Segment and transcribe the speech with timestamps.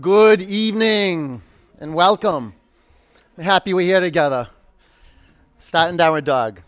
[0.00, 1.42] Good evening
[1.80, 2.54] and welcome.
[3.36, 4.48] I'm happy we're here together.
[5.58, 6.60] Starting downward dog.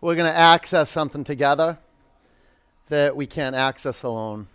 [0.00, 1.76] We're going to access something together
[2.88, 4.46] that we can't access alone.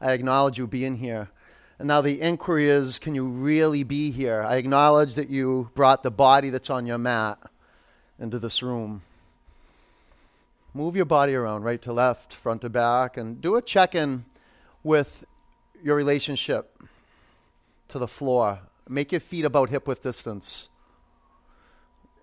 [0.00, 1.28] I acknowledge you being here.
[1.78, 4.42] And now the inquiry is can you really be here?
[4.42, 7.38] I acknowledge that you brought the body that's on your mat
[8.18, 9.02] into this room.
[10.74, 14.24] Move your body around right to left, front to back, and do a check in
[14.82, 15.24] with
[15.82, 16.82] your relationship
[17.88, 18.60] to the floor.
[18.88, 20.68] Make your feet about hip width distance,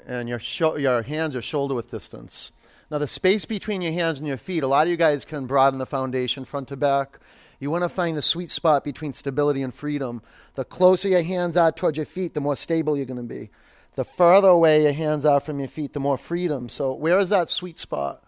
[0.05, 2.51] and your, sho- your hands are shoulder width distance.
[2.89, 5.45] Now, the space between your hands and your feet, a lot of you guys can
[5.45, 7.19] broaden the foundation front to back.
[7.59, 10.21] You want to find the sweet spot between stability and freedom.
[10.55, 13.49] The closer your hands are towards your feet, the more stable you're going to be.
[13.95, 16.69] The further away your hands are from your feet, the more freedom.
[16.69, 18.23] So, where is that sweet spot?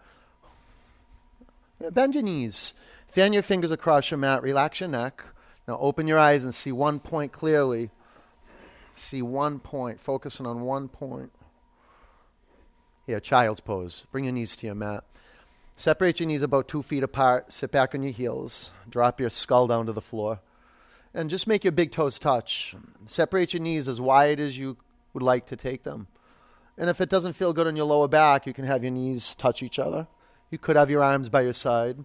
[1.92, 2.74] Bend your knees.
[3.10, 4.42] Fan your fingers across your mat.
[4.42, 5.24] Relax your neck.
[5.66, 7.90] Now open your eyes and see one point clearly.
[8.94, 11.32] See one point, focusing on one point.
[13.06, 14.06] Here, child's pose.
[14.12, 15.02] Bring your knees to your mat.
[15.74, 17.50] Separate your knees about two feet apart.
[17.50, 18.70] Sit back on your heels.
[18.88, 20.40] Drop your skull down to the floor.
[21.12, 22.76] And just make your big toes touch.
[23.06, 24.76] Separate your knees as wide as you
[25.14, 26.06] would like to take them.
[26.78, 29.34] And if it doesn't feel good on your lower back, you can have your knees
[29.34, 30.06] touch each other.
[30.50, 32.04] You could have your arms by your side.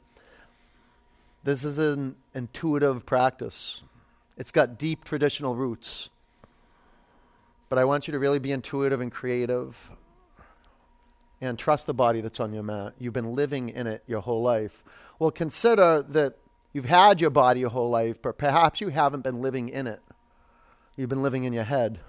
[1.46, 3.84] This is an intuitive practice.
[4.36, 6.10] It's got deep traditional roots.
[7.70, 9.92] But I want you to really be intuitive and creative
[11.40, 12.96] and trust the body that's on your mat.
[12.98, 14.84] You've been living in it your whole life.
[15.20, 16.36] Well, consider that
[16.74, 20.02] you've had your body your whole life, but perhaps you haven't been living in it.
[20.98, 22.00] You've been living in your head.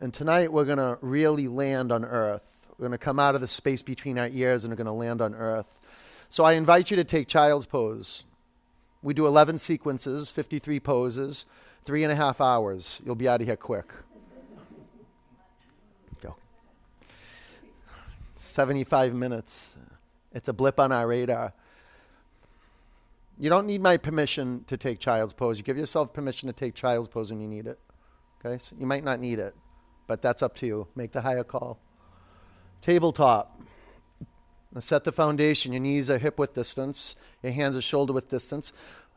[0.00, 2.56] And tonight we're going to really land on earth.
[2.70, 4.92] We're going to come out of the space between our ears and we're going to
[4.92, 5.78] land on earth.
[6.30, 8.24] So I invite you to take child's pose.
[9.02, 11.46] We do 11 sequences, 53 poses,
[11.84, 13.00] three and a half hours.
[13.04, 13.92] You'll be out of here quick.
[16.20, 16.36] Go.
[18.34, 19.70] 75 minutes.
[20.32, 21.52] It's a blip on our radar.
[23.38, 25.58] You don't need my permission to take child's pose.
[25.58, 27.78] You give yourself permission to take child's pose when you need it.
[28.44, 28.58] Okay?
[28.58, 29.54] So you might not need it,
[30.06, 30.88] but that's up to you.
[30.94, 31.78] Make the higher call.
[32.80, 33.60] Tabletop.
[34.72, 35.72] Now set the foundation.
[35.72, 37.16] Your knees are hip width distance.
[37.42, 38.72] Your hands are shoulder width distance.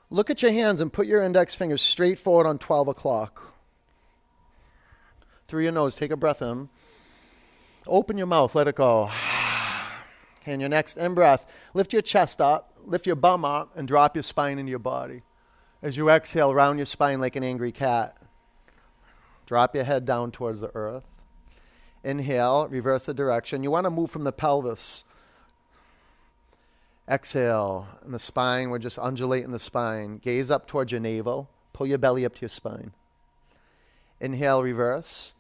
[0.10, 3.54] Look at your hands and put your index fingers straight forward on 12 o'clock.
[5.48, 6.70] Through your nose, take a breath in.
[7.88, 9.10] Open your mouth, let it go.
[10.46, 11.46] And your next in breath,
[11.76, 15.22] lift your chest up, lift your bum up, and drop your spine into your body.
[15.84, 18.18] As you exhale, round your spine like an angry cat.
[19.46, 21.04] Drop your head down towards the earth.
[22.04, 23.62] Inhale, reverse the direction.
[23.62, 25.04] You want to move from the pelvis.
[27.09, 30.20] Exhale, and the spine, we're just undulating the spine.
[30.20, 31.50] Gaze up towards your navel.
[31.74, 32.92] Pull your belly up to your spine.
[34.20, 35.34] Inhale, reverse.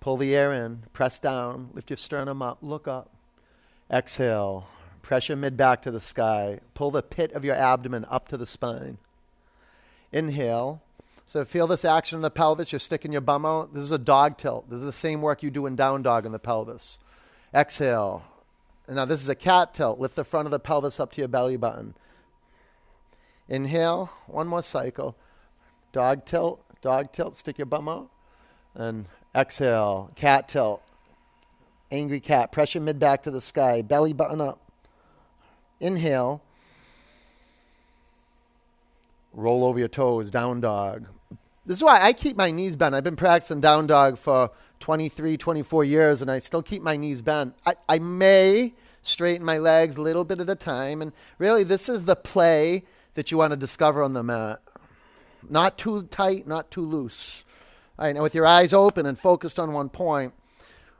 [0.00, 0.82] Pull the air in.
[0.92, 1.70] Press down.
[1.72, 2.58] Lift your sternum up.
[2.62, 3.10] Look up.
[3.90, 4.66] Exhale.
[5.02, 6.58] Press your mid back to the sky.
[6.74, 8.98] Pull the pit of your abdomen up to the spine.
[10.10, 10.82] Inhale.
[11.26, 12.72] So feel this action in the pelvis.
[12.72, 13.72] You're sticking your bum out.
[13.72, 14.68] This is a dog tilt.
[14.68, 16.98] This is the same work you do in down dog in the pelvis.
[17.54, 18.24] Exhale.
[18.88, 19.98] Now this is a cat tilt.
[19.98, 21.94] Lift the front of the pelvis up to your belly button.
[23.48, 24.10] Inhale.
[24.26, 25.16] One more cycle.
[25.92, 26.60] Dog tilt.
[26.82, 27.36] Dog tilt.
[27.36, 28.10] Stick your bum out.
[28.74, 30.10] And exhale.
[30.16, 30.82] Cat tilt.
[31.90, 32.52] Angry cat.
[32.52, 33.82] Press your mid back to the sky.
[33.82, 34.60] Belly button up.
[35.80, 36.42] Inhale.
[39.32, 41.06] Roll over your toes, down dog.
[41.66, 42.94] This is why I keep my knees bent.
[42.94, 44.50] I've been practicing down dog for
[44.84, 47.54] 23, 24 years, and I still keep my knees bent.
[47.64, 51.88] I, I may straighten my legs a little bit at a time, and really, this
[51.88, 52.82] is the play
[53.14, 54.60] that you want to discover on the mat.
[55.48, 57.46] Not too tight, not too loose.
[57.98, 60.34] All right, now, with your eyes open and focused on one point,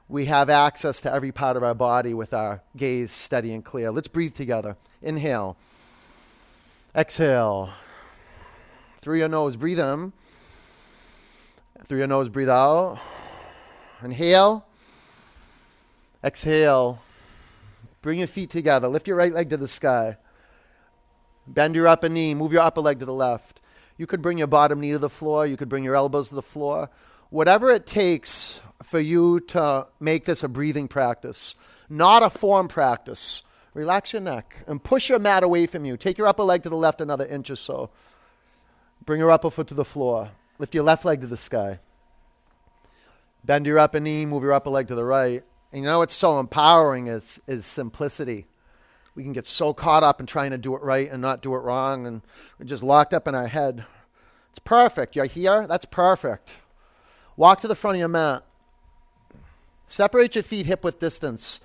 [0.08, 3.90] we have access to every part of our body with our gaze steady and clear.
[3.90, 4.78] Let's breathe together.
[5.02, 5.58] Inhale.
[6.96, 7.68] Exhale.
[9.02, 10.14] Through your nose, breathe in.
[11.84, 12.98] Through your nose, breathe out.
[14.04, 14.66] Inhale.
[16.22, 17.00] Exhale.
[18.02, 18.88] Bring your feet together.
[18.88, 20.16] Lift your right leg to the sky.
[21.46, 22.34] Bend your upper knee.
[22.34, 23.60] Move your upper leg to the left.
[23.96, 25.46] You could bring your bottom knee to the floor.
[25.46, 26.90] You could bring your elbows to the floor.
[27.30, 31.54] Whatever it takes for you to make this a breathing practice,
[31.88, 33.42] not a form practice.
[33.72, 35.96] Relax your neck and push your mat away from you.
[35.96, 37.90] Take your upper leg to the left another inch or so.
[39.04, 40.30] Bring your upper foot to the floor.
[40.58, 41.80] Lift your left leg to the sky.
[43.44, 45.42] Bend your upper knee, move your upper leg to the right.
[45.72, 48.46] And you know what's so empowering is, is simplicity.
[49.14, 51.54] we can get so caught up in trying to do it right and not do
[51.54, 52.22] it wrong, and
[52.58, 53.84] we're just locked up in our head.
[54.50, 55.16] It's perfect.
[55.16, 55.66] You're here?
[55.66, 56.58] That's perfect.
[57.36, 58.44] Walk to the front of your mat.
[59.86, 61.60] Separate your feet hip width distance.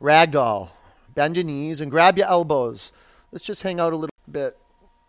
[0.00, 0.70] Ragdoll.
[1.14, 2.92] Bend your knees and grab your elbows.
[3.32, 4.56] Let's just hang out a little bit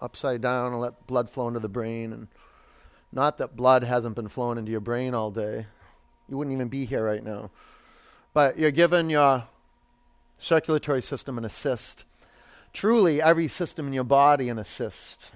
[0.02, 2.14] upside down and let blood flow into the brain.
[2.14, 2.28] And
[3.12, 5.68] not that blood hasn't been flowing into your brain all day.
[6.30, 7.52] You wouldn't even be here right now.
[8.34, 9.44] But you're giving your
[10.38, 12.06] circulatory system an assist.
[12.74, 15.32] Truly, every system in your body an assist.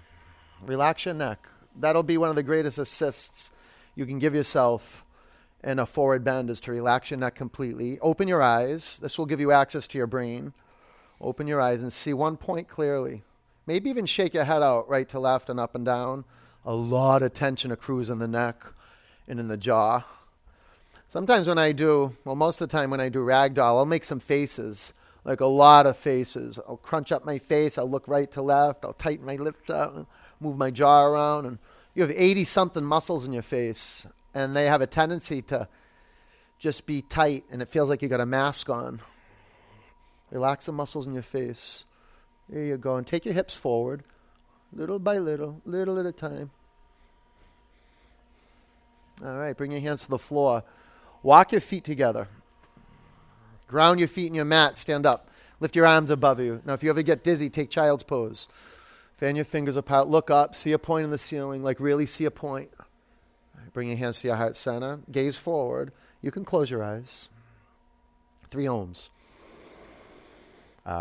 [0.66, 1.48] Relax your neck.
[1.76, 3.52] That'll be one of the greatest assists
[3.96, 5.06] you can give yourself
[5.64, 8.00] in a forward bend is to relax your neck completely.
[8.00, 8.98] Open your eyes.
[9.02, 10.54] This will give you access to your brain.
[11.22, 13.24] Open your eyes and see one point clearly.
[13.68, 16.24] Maybe even shake your head out right to left and up and down.
[16.66, 18.64] A lot of tension accrues in the neck
[19.28, 20.04] and in the jaw.
[21.10, 24.04] Sometimes when I do, well, most of the time when I do ragdoll, I'll make
[24.04, 24.94] some faces,
[25.26, 26.60] like a lot of faces.
[26.68, 30.08] I'll crunch up my face, I'll look right to left, I'll tighten my lips up,
[30.40, 31.58] move my jaw around, and
[31.96, 35.68] you have 80 something muscles in your face, and they have a tendency to
[36.60, 39.02] just be tight, and it feels like you got a mask on.
[40.30, 41.86] Relax the muscles in your face.
[42.50, 42.98] There you go.
[42.98, 44.04] And take your hips forward,
[44.72, 46.52] little by little, little at a time.
[49.26, 50.64] All right, bring your hands to the floor.
[51.24, 52.28] Walk your feet together.
[53.68, 54.76] Ground your feet in your mat.
[54.76, 55.30] Stand up.
[55.60, 56.62] Lift your arms above you.
[56.66, 58.48] Now, if you ever get dizzy, take child's pose.
[59.18, 60.08] Fan your fingers apart.
[60.08, 60.56] Look up.
[60.56, 61.62] See a point in the ceiling.
[61.62, 62.70] Like really see a point.
[63.74, 65.00] Bring your hands to your heart center.
[65.12, 65.92] Gaze forward.
[66.22, 67.28] You can close your eyes.
[68.48, 69.10] Three oms.
[70.86, 71.00] Ah.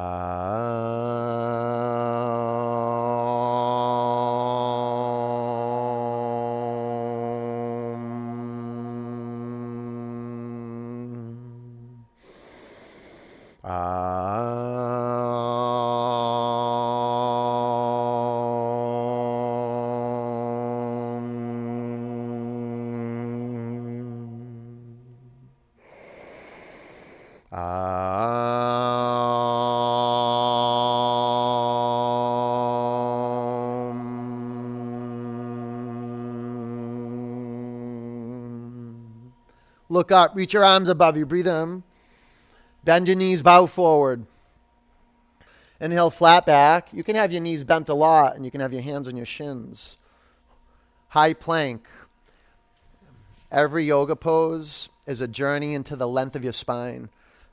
[39.91, 41.83] Look up, reach your arms above you, breathe in.
[42.85, 44.27] Bend your knees, bow forward.
[45.81, 46.93] Inhale, flat back.
[46.93, 49.17] You can have your knees bent a lot, and you can have your hands on
[49.17, 49.97] your shins.
[51.09, 51.89] High plank.
[53.51, 57.09] Every yoga pose is a journey into the length of your spine.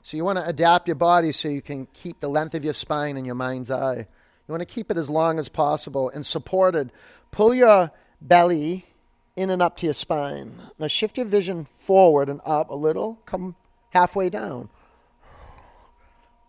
[0.06, 2.74] So you want to adapt your body so you can keep the length of your
[2.74, 3.96] spine in your mind's eye.
[3.96, 6.92] You want to keep it as long as possible and supported.
[7.32, 8.86] Pull your belly
[9.34, 10.60] in and up to your spine.
[10.78, 13.18] Now shift your vision forward and up a little.
[13.26, 13.56] Come
[13.90, 14.68] halfway down.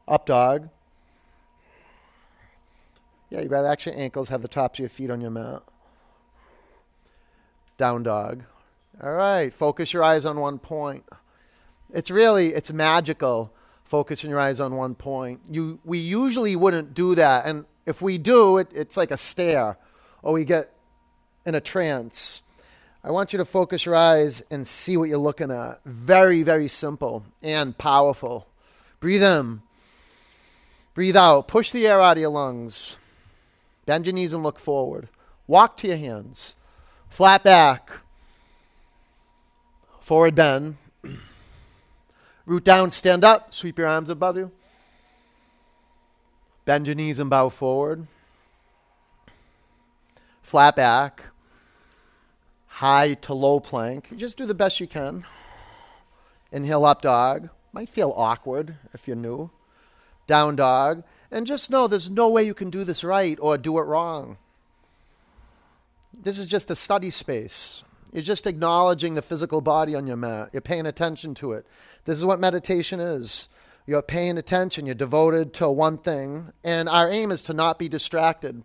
[0.08, 0.70] Up dog.
[3.32, 5.64] Yeah, you relax your ankles, have the tops of your feet on your mat.
[7.80, 8.44] Down dog.
[9.02, 11.06] All right, focus your eyes on one point.
[11.94, 13.54] It's really it's magical
[13.84, 15.42] focusing your eyes on one point.
[15.50, 19.78] You we usually wouldn't do that, and if we do, it, it's like a stare,
[20.22, 20.74] or we get
[21.46, 22.44] in a trance.
[23.04, 25.80] I want you to focus your eyes and see what you're looking at.
[25.86, 28.48] Very, very simple and powerful.
[29.00, 29.62] Breathe in.
[30.94, 31.48] Breathe out.
[31.48, 32.98] Push the air out of your lungs.
[33.86, 35.08] Bend your knees and look forward.
[35.46, 36.56] Walk to your hands.
[37.10, 37.90] Flat back.
[40.02, 40.76] Forward bend.
[42.48, 43.54] Root down, stand up.
[43.54, 44.52] Sweep your arms above you.
[46.66, 48.08] Bend your knees and bow forward.
[50.42, 51.26] Flat back
[52.78, 54.16] high to low plank.
[54.16, 55.26] Just do the best you can.
[56.52, 57.50] Inhale up dog.
[57.74, 59.50] Might feel awkward if you're new.
[60.28, 61.04] Down dog.
[61.32, 64.38] And just know there's no way you can do this right or do it wrong.
[66.14, 67.84] This is just a study space.
[68.18, 70.50] You're just acknowledging the physical body on your mat.
[70.52, 71.68] You're paying attention to it.
[72.06, 73.48] This is what meditation is.
[73.86, 74.88] You're paying attention.
[74.88, 76.52] You're devoted to one thing.
[76.64, 78.64] And our aim is to not be distracted.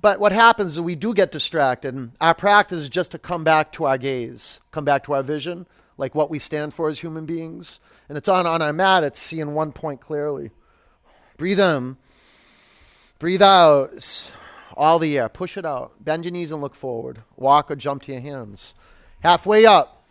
[0.00, 2.10] But what happens is we do get distracted.
[2.20, 5.68] Our practice is just to come back to our gaze, come back to our vision,
[5.96, 7.78] like what we stand for as human beings.
[8.08, 10.50] And it's on, on our mat, it's seeing one point clearly.
[11.36, 11.96] Breathe in,
[13.20, 14.32] breathe out,
[14.76, 15.28] all the air.
[15.28, 15.92] Push it out.
[16.04, 17.22] Bend your knees and look forward.
[17.36, 18.74] Walk or jump to your hands.
[19.20, 20.04] Halfway up,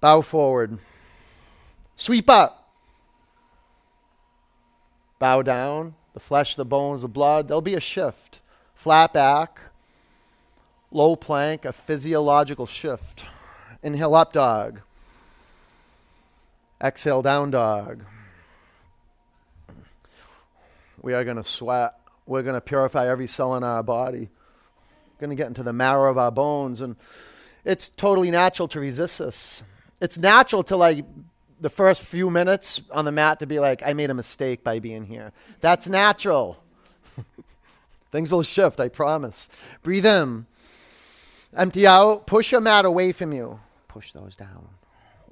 [0.00, 0.78] bow forward.
[1.94, 2.68] Sweep up.
[5.18, 5.94] Bow down.
[6.14, 7.48] The flesh, the bones, the blood.
[7.48, 8.40] There'll be a shift
[8.76, 9.58] flat back,
[10.92, 13.24] low plank, a physiological shift.
[13.82, 14.80] Inhale up dog.
[16.80, 18.04] Exhale down dog.
[21.00, 21.95] We are going to sweat.
[22.26, 24.28] We're going to purify every cell in our body.
[25.18, 26.80] Going to get into the marrow of our bones.
[26.80, 26.96] And
[27.64, 29.62] it's totally natural to resist this.
[30.00, 31.04] It's natural to like
[31.60, 34.80] the first few minutes on the mat to be like, I made a mistake by
[34.80, 35.32] being here.
[35.60, 36.62] That's natural.
[38.12, 39.48] Things will shift, I promise.
[39.82, 40.46] Breathe in.
[41.56, 42.26] Empty out.
[42.26, 43.58] Push your mat away from you.
[43.88, 44.68] Push those down.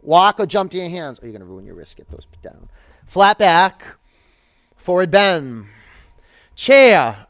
[0.03, 1.19] Walk or jump to your hands.
[1.21, 1.97] Oh, you're going to ruin your wrist.
[1.97, 2.69] Get those down.
[3.07, 3.83] Flat back.
[4.77, 5.67] Forward bend.
[6.55, 7.27] Chair.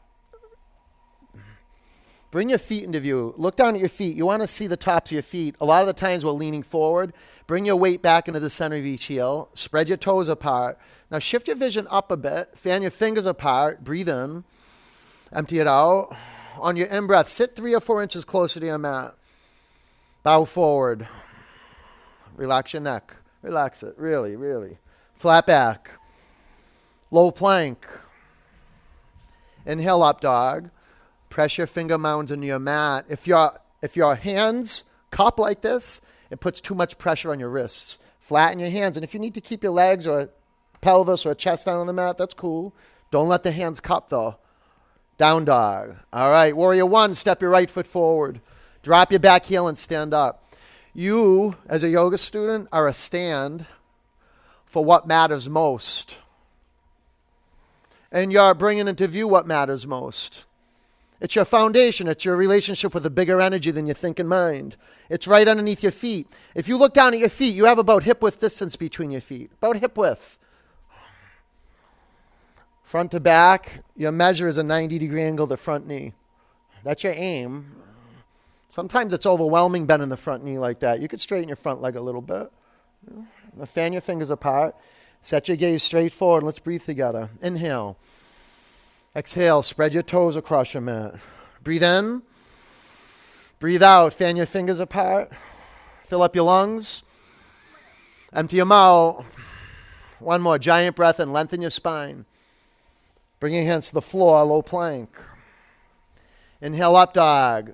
[2.31, 3.33] Bring your feet into view.
[3.37, 4.17] Look down at your feet.
[4.17, 5.55] You want to see the tops of your feet.
[5.61, 7.13] A lot of the times we're leaning forward.
[7.47, 9.49] Bring your weight back into the center of each heel.
[9.53, 10.77] Spread your toes apart.
[11.09, 12.49] Now shift your vision up a bit.
[12.57, 13.85] Fan your fingers apart.
[13.85, 14.43] Breathe in.
[15.31, 16.13] Empty it out.
[16.59, 19.15] On your in breath, sit three or four inches closer to your mat.
[20.23, 21.07] Bow forward.
[22.35, 23.15] Relax your neck.
[23.43, 23.95] Relax it.
[23.97, 24.77] Really, really.
[25.13, 25.89] Flat back.
[27.11, 27.87] Low plank.
[29.65, 30.69] Inhale up dog.
[31.29, 33.05] Press your finger mounds into your mat.
[33.09, 37.49] If your if your hands cup like this, it puts too much pressure on your
[37.49, 37.99] wrists.
[38.19, 38.97] Flatten your hands.
[38.97, 40.29] And if you need to keep your legs or
[40.81, 42.73] pelvis or chest down on the mat, that's cool.
[43.11, 44.37] Don't let the hands cup though.
[45.17, 45.95] Down dog.
[46.11, 46.55] All right.
[46.55, 48.41] Warrior one, step your right foot forward.
[48.83, 50.41] Drop your back heel and stand up.
[50.93, 53.65] You, as a yoga student, are a stand
[54.65, 56.17] for what matters most.
[58.15, 60.45] And you're bringing into view what matters most.
[61.19, 62.07] It's your foundation.
[62.07, 64.77] It's your relationship with a bigger energy than your thinking mind.
[65.09, 66.25] It's right underneath your feet.
[66.55, 69.19] If you look down at your feet, you have about hip width distance between your
[69.19, 69.51] feet.
[69.57, 70.37] About hip width.
[72.85, 76.13] Front to back, your measure is a 90 degree angle the front knee.
[76.85, 77.75] That's your aim.
[78.69, 81.01] Sometimes it's overwhelming bending the front knee like that.
[81.01, 82.49] You could straighten your front leg a little bit.
[83.65, 84.73] Fan your fingers apart.
[85.25, 86.43] Set your gaze straight forward.
[86.43, 87.31] Let's breathe together.
[87.41, 87.97] Inhale.
[89.15, 89.63] Exhale.
[89.63, 91.15] Spread your toes across your mat.
[91.63, 92.21] Breathe in.
[93.57, 94.13] Breathe out.
[94.13, 95.31] Fan your fingers apart.
[96.05, 97.01] Fill up your lungs.
[98.33, 99.25] Empty your mouth.
[100.19, 100.59] One more.
[100.59, 102.25] Giant breath and lengthen your spine.
[103.39, 105.09] Bring your hands to the floor, low plank.
[106.61, 107.73] Inhale, up dog.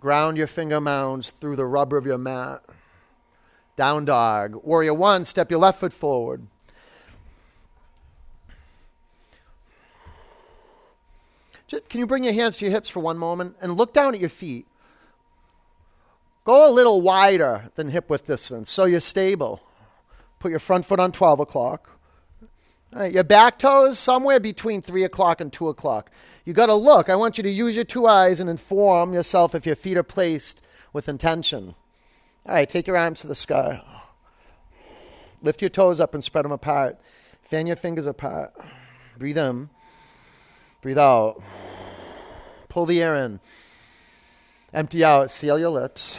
[0.00, 2.60] Ground your finger mounds through the rubber of your mat.
[3.74, 4.56] Down dog.
[4.62, 6.46] Warrior one, step your left foot forward.
[11.70, 14.12] Just, can you bring your hands to your hips for one moment and look down
[14.12, 14.66] at your feet?
[16.44, 19.62] Go a little wider than hip width distance so you're stable.
[20.40, 21.96] Put your front foot on 12 o'clock.
[23.08, 26.10] Your back toes somewhere between 3 o'clock and 2 o'clock.
[26.44, 27.08] You got to look.
[27.08, 30.02] I want you to use your two eyes and inform yourself if your feet are
[30.02, 30.62] placed
[30.92, 31.76] with intention.
[32.46, 33.80] All right, take your arms to the sky.
[35.40, 36.98] Lift your toes up and spread them apart.
[37.42, 38.52] Fan your fingers apart.
[39.16, 39.70] Breathe in.
[40.80, 41.42] Breathe out.
[42.68, 43.40] Pull the air in.
[44.72, 45.30] Empty out.
[45.30, 46.18] Seal your lips.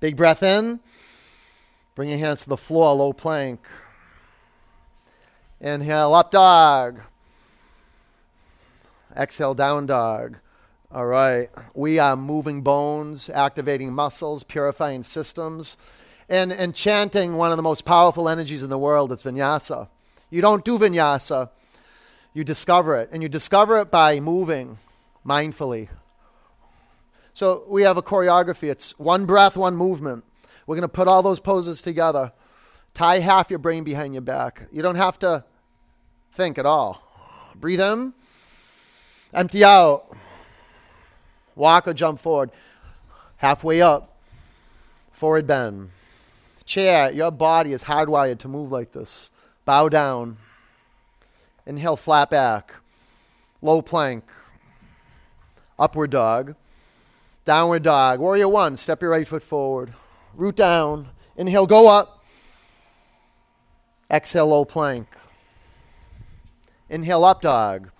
[0.00, 0.80] Big breath in.
[1.94, 3.60] Bring your hands to the floor, low plank.
[5.60, 7.00] Inhale, up dog.
[9.16, 10.38] Exhale, down dog.
[10.92, 11.48] All right.
[11.74, 15.76] We are moving bones, activating muscles, purifying systems,
[16.28, 19.10] and, and chanting one of the most powerful energies in the world.
[19.10, 19.88] It's vinyasa.
[20.30, 21.50] You don't do vinyasa,
[22.38, 23.08] you discover it.
[23.10, 24.78] And you discover it by moving
[25.26, 25.88] mindfully.
[27.34, 28.70] So we have a choreography.
[28.70, 30.24] It's one breath, one movement.
[30.64, 32.32] We're going to put all those poses together.
[32.94, 34.68] Tie half your brain behind your back.
[34.70, 35.44] You don't have to
[36.32, 37.02] think at all.
[37.56, 38.14] Breathe in,
[39.34, 40.16] empty out.
[41.56, 42.52] Walk or jump forward.
[43.38, 44.16] Halfway up,
[45.10, 45.90] forward bend.
[46.64, 49.32] Chair, your body is hardwired to move like this.
[49.64, 50.36] Bow down.
[51.68, 52.74] Inhale, flat back.
[53.60, 54.24] Low plank.
[55.78, 56.56] Upward dog.
[57.44, 58.20] Downward dog.
[58.20, 59.92] Warrior one, step your right foot forward.
[60.34, 61.08] Root down.
[61.36, 62.24] Inhale, go up.
[64.10, 65.14] Exhale, low plank.
[66.88, 67.90] Inhale, up dog.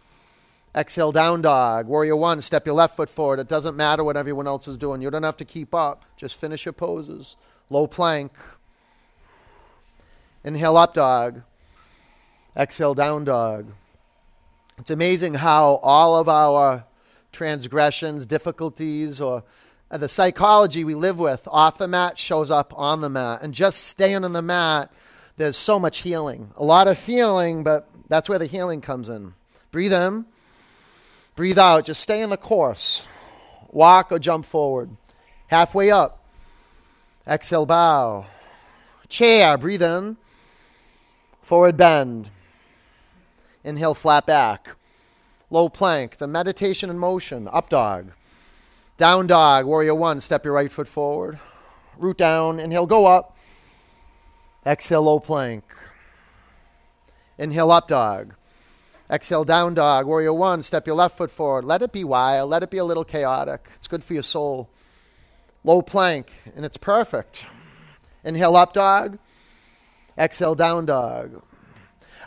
[0.74, 1.86] Exhale, down dog.
[1.88, 3.38] Warrior one, step your left foot forward.
[3.38, 5.02] It doesn't matter what everyone else is doing.
[5.02, 6.06] You don't have to keep up.
[6.16, 7.36] Just finish your poses.
[7.68, 8.32] Low plank.
[10.42, 11.42] Inhale, up dog.
[12.58, 13.72] Exhale, down dog.
[14.78, 16.84] It's amazing how all of our
[17.30, 19.44] transgressions, difficulties, or
[19.90, 23.42] the psychology we live with off the mat shows up on the mat.
[23.42, 24.90] And just staying on the mat
[25.38, 26.50] there's so much healing.
[26.56, 29.34] A lot of feeling, but that's where the healing comes in.
[29.70, 30.26] Breathe in,
[31.36, 31.84] breathe out.
[31.84, 33.04] Just stay in the course.
[33.70, 34.90] Walk or jump forward.
[35.46, 36.24] Halfway up.
[37.26, 38.26] Exhale, bow.
[39.08, 40.16] Chair, breathe in.
[41.42, 42.30] Forward bend.
[43.68, 44.70] Inhale, flat back.
[45.50, 46.14] low plank.
[46.14, 47.46] It's a meditation in motion.
[47.52, 48.12] Up dog.
[48.96, 49.66] Down dog.
[49.66, 50.20] Warrior one.
[50.20, 51.38] Step your right foot forward.
[51.98, 52.58] Root down.
[52.60, 53.36] Inhale, go up.
[54.64, 55.64] Exhale, low plank.
[57.36, 58.34] Inhale, up dog.
[59.10, 60.06] Exhale, down dog.
[60.06, 60.62] Warrior one.
[60.62, 61.66] Step your left foot forward.
[61.66, 62.48] Let it be wild.
[62.48, 63.68] Let it be a little chaotic.
[63.76, 64.70] It's good for your soul.
[65.62, 67.44] Low plank, and it's perfect.
[68.24, 69.18] Inhale, up dog.
[70.16, 71.42] Exhale, down dog.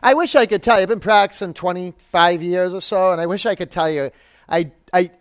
[0.03, 0.83] I wish I could tell you.
[0.83, 4.09] I've been practicing 25 years or so, and I wish I could tell you.
[4.49, 5.11] I, I,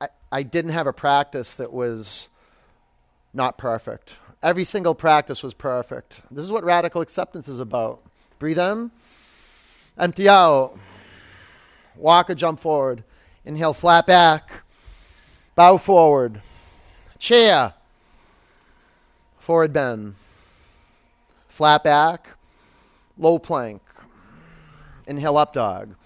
[0.00, 2.28] I, I didn't have a practice that was
[3.34, 4.14] not perfect.
[4.42, 6.22] Every single practice was perfect.
[6.30, 8.02] This is what radical acceptance is about.
[8.38, 8.90] Breathe in,
[9.98, 10.78] empty out,
[11.94, 13.04] walk or jump forward.
[13.44, 14.50] Inhale, flat back,
[15.54, 16.40] bow forward,
[17.18, 17.74] chair,
[19.38, 20.14] forward bend,
[21.48, 22.28] flat back,
[23.18, 23.82] low plank.
[25.10, 25.96] Inhale, up dog.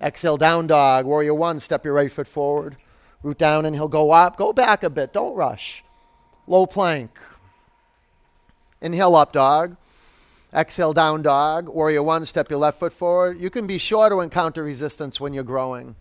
[0.00, 1.04] Exhale, down dog.
[1.04, 2.76] Warrior one, step your right foot forward.
[3.22, 4.38] Root down, inhale, go up.
[4.38, 5.12] Go back a bit.
[5.12, 5.84] Don't rush.
[6.46, 7.10] Low plank.
[8.80, 9.76] Inhale, up dog.
[10.54, 11.68] Exhale, down dog.
[11.68, 13.38] Warrior one, step your left foot forward.
[13.38, 15.94] You can be sure to encounter resistance when you're growing.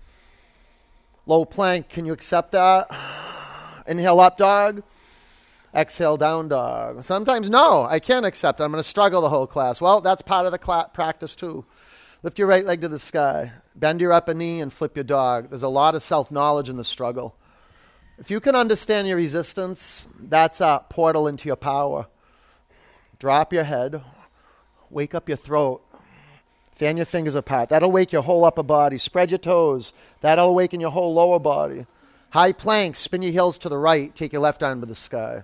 [1.25, 2.88] Low plank, can you accept that?
[3.86, 4.81] Inhale, up dog.
[5.75, 7.03] Exhale, down dog.
[7.03, 8.63] Sometimes, no, I can't accept it.
[8.63, 9.81] I'm going to struggle the whole class.
[9.81, 11.65] Well, that's part of the cl- practice, too.
[12.22, 13.54] Lift your right leg to the sky.
[13.76, 15.50] Bend your upper knee and flip your dog.
[15.50, 17.36] There's a lot of self knowledge in the struggle.
[18.18, 22.08] If you can understand your resistance, that's a portal into your power.
[23.20, 24.02] Drop your head,
[24.90, 25.82] wake up your throat,
[26.76, 27.70] fan your fingers apart.
[27.70, 28.98] That'll wake your whole upper body.
[28.98, 29.94] Spread your toes.
[30.20, 31.86] That'll awaken your whole lower body.
[32.32, 35.44] High plank, spin your heels to the right, take your left arm to the sky.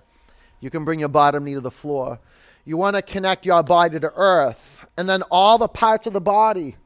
[0.60, 2.20] You can bring your bottom knee to the floor.
[2.66, 6.20] You want to connect your body to earth and then all the parts of the
[6.20, 6.76] body.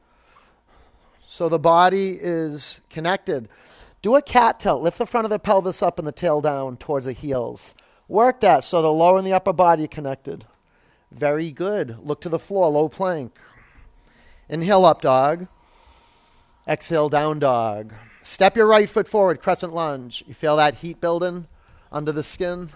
[1.25, 3.49] So the body is connected.
[4.03, 4.83] Do a cat tilt.
[4.83, 7.73] Lift the front of the pelvis up and the tail down towards the heels.
[8.07, 10.45] Work that so the lower and the upper body are connected.
[11.11, 11.97] Very good.
[12.05, 13.39] Look to the floor, low plank.
[14.49, 15.47] Inhale up dog.
[16.67, 17.91] Exhale down dog.
[18.21, 20.23] Step your right foot forward, crescent lunge.
[20.27, 21.47] You feel that heat building
[21.91, 22.69] under the skin?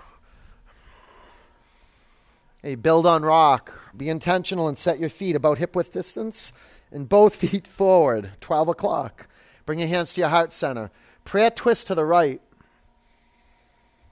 [2.73, 3.71] Build on rock.
[3.95, 6.51] Be intentional and set your feet about hip width distance
[6.91, 8.31] and both feet forward.
[8.41, 9.27] 12 o'clock.
[9.67, 10.89] Bring your hands to your heart center.
[11.23, 12.41] Prayer twist to the right.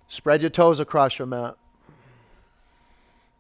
[0.06, 1.56] Spread your toes across your mat.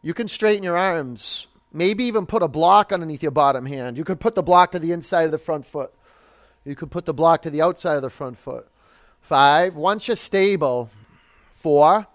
[0.01, 1.47] You can straighten your arms.
[1.71, 3.97] Maybe even put a block underneath your bottom hand.
[3.97, 5.93] You could put the block to the inside of the front foot.
[6.65, 8.67] You could put the block to the outside of the front foot.
[9.21, 9.75] Five.
[9.75, 10.89] Once you're stable,
[11.51, 12.07] four,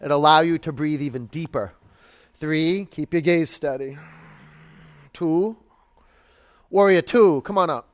[0.00, 1.72] it allow you to breathe even deeper.
[2.38, 3.96] Three, keep your gaze steady.
[5.14, 5.56] Two,
[6.68, 7.88] warrior two, come on up.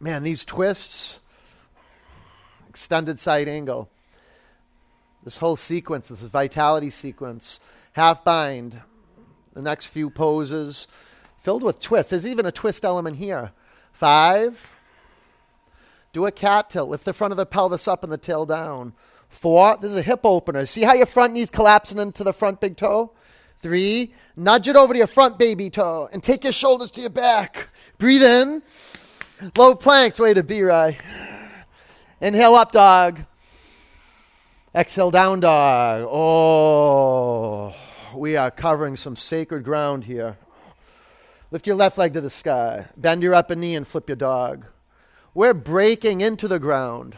[0.00, 1.20] Man, these twists,
[2.66, 3.90] extended side angle,
[5.22, 7.60] this whole sequence, this is vitality sequence,
[7.92, 8.80] half bind,
[9.52, 10.88] the next few poses,
[11.36, 12.08] filled with twists.
[12.08, 13.52] There's even a twist element here.
[13.92, 14.74] Five,
[16.14, 16.88] do a cat tilt.
[16.88, 18.94] Lift the front of the pelvis up and the tail down.
[19.28, 20.64] Four, this is a hip opener.
[20.64, 23.12] See how your front knee's collapsing into the front big toe?
[23.64, 27.08] Three, nudge it over to your front baby toe and take your shoulders to your
[27.08, 27.68] back.
[27.96, 28.62] Breathe in.
[29.56, 30.98] Low planks, way to be, right.
[32.20, 33.20] Inhale up, dog.
[34.74, 36.06] Exhale down, dog.
[36.10, 37.74] Oh,
[38.14, 40.36] we are covering some sacred ground here.
[41.50, 42.84] Lift your left leg to the sky.
[42.98, 44.66] Bend your upper knee and flip your dog.
[45.32, 47.16] We're breaking into the ground,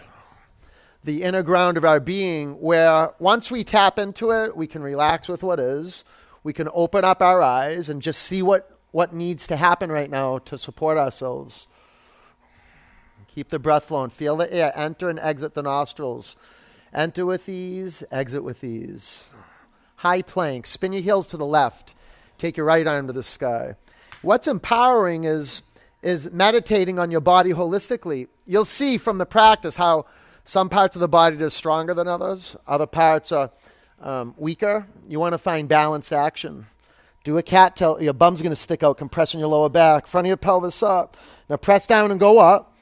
[1.03, 5.27] the inner ground of our being, where once we tap into it, we can relax
[5.27, 6.05] with what is
[6.47, 10.09] we can open up our eyes and just see what, what needs to happen right
[10.09, 11.67] now to support ourselves.
[13.27, 14.11] Keep the breath flowing.
[14.11, 16.37] Feel the air enter and exit the nostrils.
[16.95, 19.35] Enter with ease, exit with ease.
[19.97, 20.67] High plank.
[20.67, 21.97] Spin your heels to the left.
[22.39, 23.75] Take your right arm to the sky.
[24.23, 25.63] What's empowering is,
[26.01, 28.29] is meditating on your body holistically.
[28.47, 30.07] You'll see from the practice how
[30.45, 33.51] some parts of the body are stronger than others, other parts are
[34.01, 36.67] um, weaker, you want to find balanced action.
[37.25, 38.01] Do a cat tilt.
[38.03, 40.07] Your bum's going to stick out, compressing your lower back.
[40.07, 41.17] Front of your pelvis up.
[41.49, 42.73] Now press down and go up.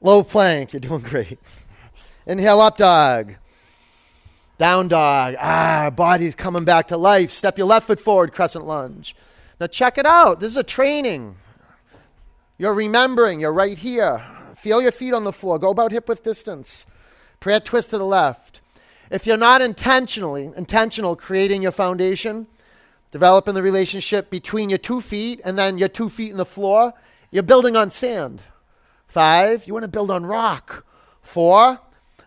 [0.00, 0.72] Low plank.
[0.72, 1.38] You're doing great.
[2.26, 3.34] Inhale up dog.
[4.58, 5.34] Down dog.
[5.38, 7.30] Ah, body's coming back to life.
[7.30, 9.16] Step your left foot forward, crescent lunge.
[9.58, 10.40] Now check it out.
[10.40, 11.36] This is a training.
[12.58, 13.40] You're remembering.
[13.40, 14.22] You're right here.
[14.56, 15.58] Feel your feet on the floor.
[15.58, 16.86] Go about hip width distance.
[17.40, 18.60] Prayer twist to the left.
[19.10, 22.46] If you're not intentionally intentional creating your foundation,
[23.10, 26.92] developing the relationship between your two feet and then your two feet in the floor,
[27.30, 28.42] you're building on sand.
[29.08, 30.84] Five, you want to build on rock.
[31.22, 31.80] Four,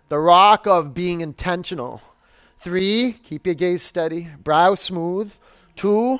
[0.07, 2.01] the rock of being intentional.
[2.59, 5.33] Three, keep your gaze steady, brow smooth.
[5.75, 6.19] Two,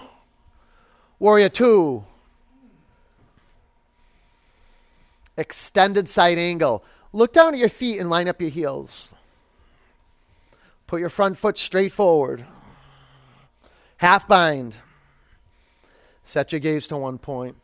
[1.19, 2.03] warrior two.
[5.37, 6.83] Extended side angle.
[7.11, 9.13] Look down at your feet and line up your heels.
[10.89, 12.43] Put your front foot straight forward.
[13.97, 14.73] Half bind.
[16.23, 17.57] Set your gaze to one point.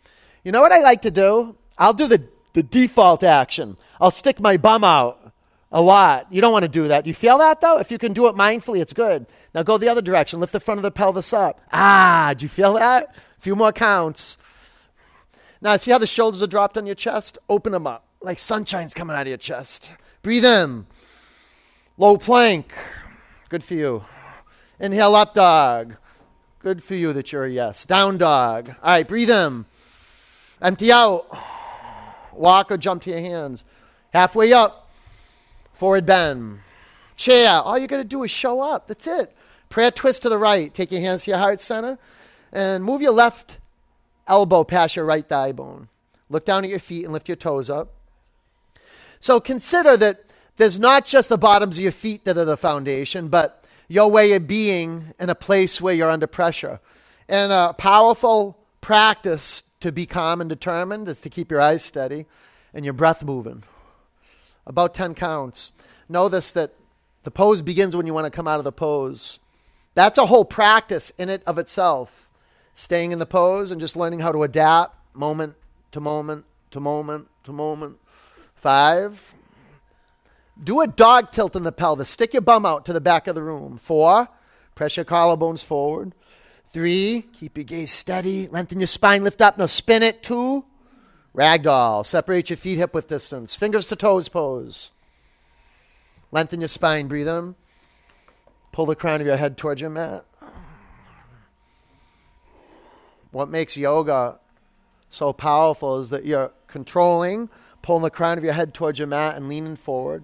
[0.43, 1.55] You know what I like to do?
[1.75, 3.77] I'll do the, the default action.
[3.99, 5.33] I'll stick my bum out
[5.71, 6.31] a lot.
[6.31, 7.07] You don't want to do that.
[7.07, 7.79] You feel that though?
[7.79, 9.25] If you can do it mindfully, it's good.
[9.55, 10.39] Now go the other direction.
[10.39, 11.59] Lift the front of the pelvis up.
[11.73, 13.15] Ah, do you feel that?
[13.39, 14.37] A few more counts.
[15.61, 17.39] Now, see how the shoulders are dropped on your chest?
[17.49, 19.89] Open them up like sunshine's coming out of your chest.
[20.21, 20.85] Breathe in.
[21.97, 22.71] Low plank.
[23.47, 24.03] Good for you.
[24.79, 25.97] Inhale up dog.
[26.59, 27.85] Good for you that you're a yes.
[27.85, 28.69] Down dog.
[28.69, 29.65] All right, breathe in.
[30.61, 31.27] Empty out.
[32.33, 33.63] Walk or jump to your hands.
[34.11, 34.89] Halfway up.
[35.73, 36.59] Forward bend.
[37.15, 37.51] Chair.
[37.51, 38.87] All you got to do is show up.
[38.87, 39.31] That's it.
[39.69, 40.73] Prayer twist to the right.
[40.73, 41.99] Take your hands to your heart center
[42.51, 43.59] and move your left
[44.27, 45.89] elbow past your right thigh bone.
[46.31, 47.93] Look down at your feet and lift your toes up.
[49.19, 50.23] So consider that
[50.57, 54.33] there's not just the bottoms of your feet that are the foundation, but your way
[54.33, 56.79] of being in a place where you're under pressure.
[57.27, 62.25] And a powerful practice to be calm and determined is to keep your eyes steady
[62.73, 63.63] and your breath moving.
[64.65, 65.71] About 10 counts.
[66.09, 66.73] This that
[67.23, 69.39] the pose begins when you want to come out of the pose.
[69.93, 72.29] That's a whole practice in it of itself.
[72.73, 75.55] Staying in the pose and just learning how to adapt moment
[75.91, 77.97] to moment to moment to moment.
[78.55, 79.34] Five.
[80.61, 82.09] Do a dog tilt in the pelvis.
[82.09, 83.77] Stick your bum out to the back of the room.
[83.77, 84.29] Four.
[84.73, 86.13] Press your collarbones forward.
[86.71, 87.25] Three.
[87.33, 88.47] Keep your gaze steady.
[88.47, 89.23] Lengthen your spine.
[89.23, 89.57] Lift up.
[89.57, 90.23] Now spin it.
[90.23, 90.65] Two.
[91.35, 92.05] Ragdoll.
[92.05, 93.55] Separate your feet hip width distance.
[93.55, 94.91] Fingers to toes pose.
[96.31, 97.07] Lengthen your spine.
[97.07, 97.55] Breathe in.
[98.71, 100.25] Pull the crown of your head towards your mat.
[103.31, 104.39] What makes yoga
[105.09, 107.49] so powerful is that you're controlling,
[107.81, 110.23] pulling the crown of your head towards your mat and leaning forward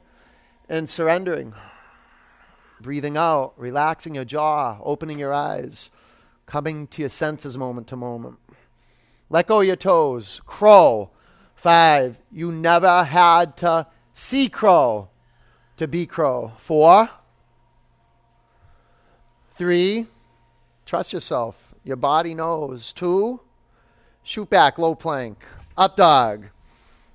[0.71, 1.53] and surrendering.
[2.81, 5.91] Breathing out, relaxing your jaw, opening your eyes,
[6.45, 8.39] coming to your senses moment to moment.
[9.29, 10.41] Let go your toes.
[10.45, 11.11] Crow.
[11.53, 12.17] Five.
[12.31, 15.09] You never had to see crow
[15.77, 16.53] to be crow.
[16.57, 17.09] Four.
[19.51, 20.07] Three.
[20.85, 21.75] Trust yourself.
[21.83, 22.93] Your body knows.
[22.93, 23.41] Two.
[24.23, 25.45] Shoot back, low plank.
[25.77, 26.45] Up dog.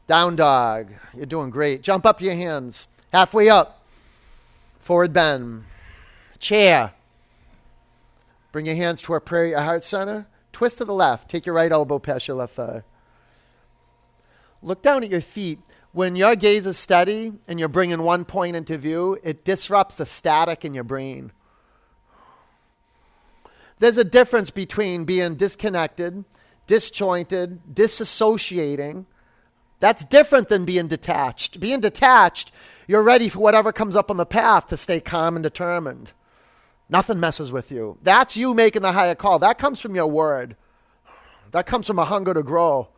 [0.06, 0.92] Down dog.
[1.14, 1.82] You're doing great.
[1.82, 2.88] Jump up your hands.
[3.16, 3.82] Halfway up.
[4.78, 5.64] Forward bend.
[6.38, 6.92] Chair.
[8.52, 10.26] Bring your hands to our prayer, your heart center.
[10.52, 11.30] Twist to the left.
[11.30, 12.82] Take your right elbow past your left thigh.
[14.60, 15.60] Look down at your feet.
[15.92, 20.04] When your gaze is steady and you're bringing one point into view, it disrupts the
[20.04, 21.32] static in your brain.
[23.78, 26.26] There's a difference between being disconnected
[26.66, 29.06] disjointed, disassociating.
[29.80, 31.60] That's different than being detached.
[31.60, 32.52] Being detached,
[32.86, 36.12] you're ready for whatever comes up on the path to stay calm and determined.
[36.88, 37.98] Nothing messes with you.
[38.02, 39.40] That's you making the higher call.
[39.40, 40.56] That comes from your word.
[41.50, 42.88] That comes from a hunger to grow.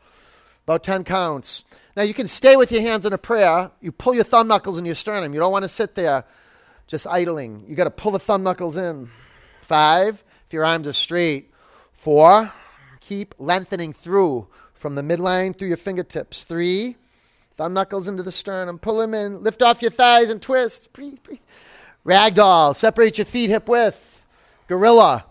[0.65, 1.65] About 10 counts.
[1.97, 3.71] Now you can stay with your hands in a prayer.
[3.81, 5.33] You pull your thumb knuckles in your sternum.
[5.33, 6.25] You don't want to sit there
[6.87, 7.65] just idling.
[7.67, 9.11] You got to pull the thumb knuckles in.
[9.63, 11.53] Five, if your arms are straight.
[11.93, 12.53] Four,
[13.01, 16.45] keep lengthening through from the midline through your fingertips.
[16.45, 16.97] Three,
[17.59, 18.79] thumb knuckles into the sternum.
[18.79, 19.43] Pull them in.
[19.43, 20.93] Lift off your thighs and twist.
[20.95, 21.41] Breathe, breathe.
[22.07, 22.75] Ragdoll.
[22.75, 24.27] Separate your feet hip width.
[24.69, 25.27] Gorilla.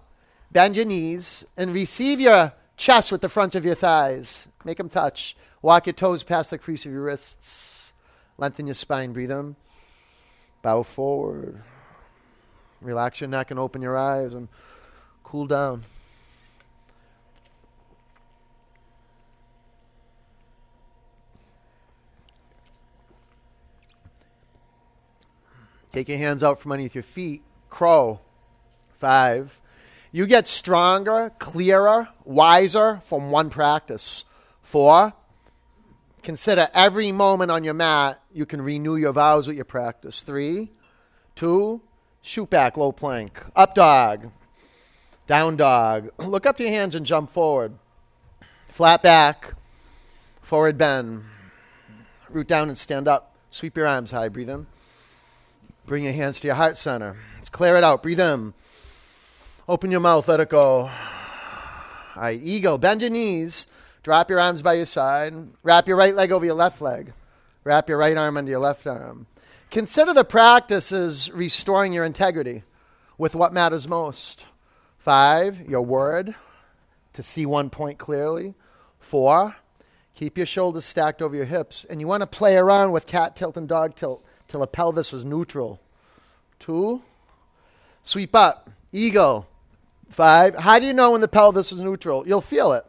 [0.52, 4.48] Bend your knees and receive your chest with the front of your thighs.
[4.64, 5.36] Make them touch.
[5.62, 7.94] Walk your toes past the crease of your wrists.
[8.38, 9.14] Lengthen your spine.
[9.14, 9.56] Breathe in.
[10.62, 11.64] Bow forward.
[12.82, 14.50] Relax your neck and open your eyes and
[15.24, 15.86] cool down.
[25.98, 27.42] Take your hands out from underneath your feet.
[27.72, 28.20] Crow.
[29.00, 29.60] Five.
[30.12, 34.24] You get stronger, clearer, wiser from one practice.
[34.62, 35.14] Four.
[36.22, 40.22] Consider every moment on your mat you can renew your vows with your practice.
[40.22, 40.70] Three.
[41.34, 41.82] Two.
[42.22, 43.44] Shoot back, low plank.
[43.56, 44.30] Up dog.
[45.26, 46.12] Down dog.
[46.20, 47.74] Look up to your hands and jump forward.
[48.68, 49.56] Flat back.
[50.44, 51.24] Forward bend.
[52.30, 53.36] Root down and stand up.
[53.50, 54.30] Sweep your arms high.
[54.30, 54.68] Breathe in.
[55.88, 57.16] Bring your hands to your heart center.
[57.36, 58.04] Let's clear it out.
[58.04, 58.54] Breathe in.
[59.70, 60.28] Open your mouth.
[60.28, 60.82] Let it go.
[60.82, 60.92] All
[62.18, 62.78] right, eagle.
[62.78, 63.68] Bend your knees.
[64.04, 65.34] Drop your arms by your side.
[65.64, 67.14] Wrap your right leg over your left leg.
[67.64, 69.28] Wrap your right arm under your left arm.
[69.72, 72.64] Consider the practice as restoring your integrity
[73.18, 74.44] with what matters most.
[74.98, 76.36] Five, your word,
[77.14, 78.56] to see one point clearly.
[79.00, 79.56] Four,
[80.14, 81.86] keep your shoulders stacked over your hips.
[81.86, 85.14] And you want to play around with cat tilt and dog tilt till the pelvis
[85.14, 85.80] is neutral.
[86.60, 87.02] Two,
[88.04, 89.48] sweep up, eagle.
[90.10, 92.28] Five, how do you know when the pelvis is neutral?
[92.28, 92.86] You'll feel it.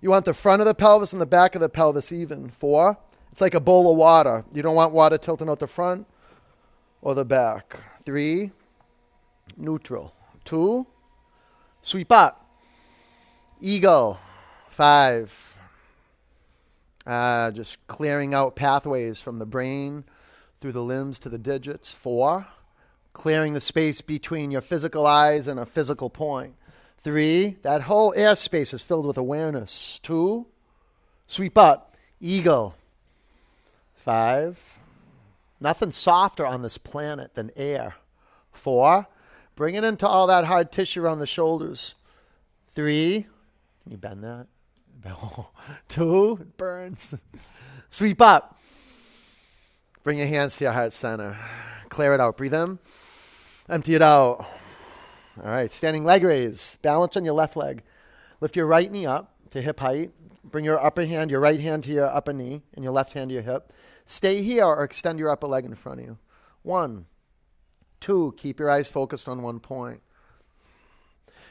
[0.00, 2.50] You want the front of the pelvis and the back of the pelvis even.
[2.50, 2.96] Four,
[3.32, 4.44] it's like a bowl of water.
[4.52, 6.06] You don't want water tilting out the front
[7.02, 7.76] or the back.
[8.04, 8.52] Three,
[9.56, 10.14] neutral.
[10.44, 10.86] Two,
[11.82, 12.48] sweep up.
[13.60, 14.20] Eagle.
[14.70, 15.56] Five,
[17.06, 20.04] uh, just clearing out pathways from the brain
[20.66, 21.92] through the limbs to the digits.
[21.92, 22.48] Four,
[23.12, 26.56] clearing the space between your physical eyes and a physical point.
[26.98, 30.00] Three, that whole airspace is filled with awareness.
[30.00, 30.48] Two,
[31.28, 31.96] sweep up.
[32.20, 32.74] Eagle.
[33.94, 34.58] Five,
[35.60, 37.94] nothing softer on this planet than air.
[38.50, 39.06] Four,
[39.54, 41.94] bring it into all that hard tissue around the shoulders.
[42.74, 43.24] Three,
[43.84, 44.48] can you bend that?
[45.88, 47.14] Two, it burns.
[47.88, 48.58] Sweep up.
[50.06, 51.36] Bring your hands to your heart center.
[51.88, 52.36] Clear it out.
[52.36, 52.78] Breathe in.
[53.68, 54.46] Empty it out.
[55.42, 56.78] All right, standing leg raise.
[56.80, 57.82] Balance on your left leg.
[58.40, 60.12] Lift your right knee up to hip height.
[60.44, 63.30] Bring your upper hand, your right hand to your upper knee, and your left hand
[63.30, 63.72] to your hip.
[64.04, 66.18] Stay here or extend your upper leg in front of you.
[66.62, 67.06] One,
[67.98, 70.02] two, keep your eyes focused on one point.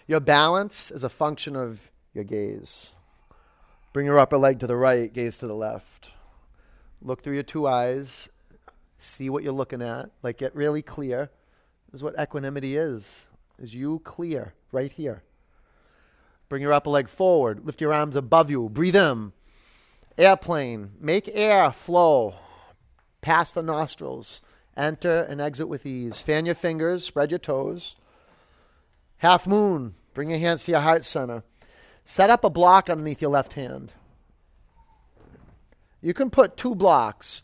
[0.07, 2.91] Your balance is a function of your gaze.
[3.91, 6.11] Bring your upper leg to the right, gaze to the left.
[7.01, 8.29] Look through your two eyes,
[8.97, 11.29] see what you're looking at, like get really clear.
[11.91, 13.27] This is what equanimity is.
[13.57, 15.23] Is you clear right here.
[16.49, 19.31] Bring your upper leg forward, lift your arms above you, breathe in.
[20.17, 22.35] Airplane, make air flow
[23.21, 24.41] past the nostrils.
[24.77, 26.19] Enter and exit with ease.
[26.19, 27.95] Fan your fingers, spread your toes.
[29.17, 31.43] Half moon, bring your hands to your heart center.
[32.03, 33.93] Set up a block underneath your left hand.
[36.01, 37.41] You can put two blocks.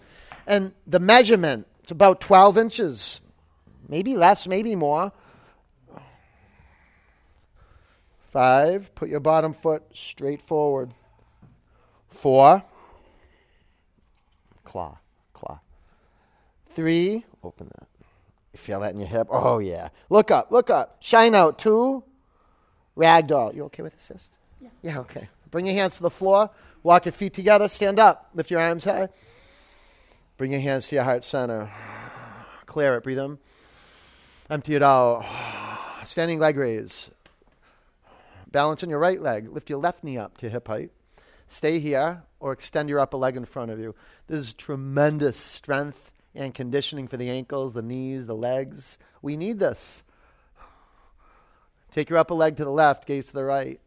[0.52, 3.22] And the measurement, it's about 12 inches,
[3.88, 5.14] maybe less, maybe more.
[8.34, 10.92] Five, put your bottom foot straight forward.
[12.10, 12.62] Four,
[14.66, 14.98] claw,
[15.32, 15.62] claw.
[16.72, 17.88] Three, open that.
[18.52, 19.28] You feel that in your hip?
[19.30, 19.88] Oh, yeah.
[20.10, 20.98] Look up, look up.
[21.00, 21.60] Shine out.
[21.60, 22.04] Two,
[22.98, 23.56] ragdoll.
[23.56, 24.38] You okay with assist?
[24.60, 24.70] Yeah.
[24.82, 25.30] Yeah, okay.
[25.50, 26.50] Bring your hands to the floor.
[26.84, 27.70] Walk your feet together.
[27.70, 28.32] Stand up.
[28.34, 29.08] Lift your arms high.
[30.42, 31.72] Bring your hands to your heart center.
[32.66, 33.04] Clear it.
[33.04, 33.38] Breathe in.
[34.50, 35.24] Empty it out.
[36.04, 37.12] Standing leg raise.
[38.48, 39.50] Balance on your right leg.
[39.50, 40.90] Lift your left knee up to hip height.
[41.48, 43.94] Stay here or extend your upper leg in front of you.
[44.26, 48.98] This is tremendous strength and conditioning for the ankles, the knees, the legs.
[49.22, 50.02] We need this.
[51.92, 53.80] Take your upper leg to the left, gaze to the right.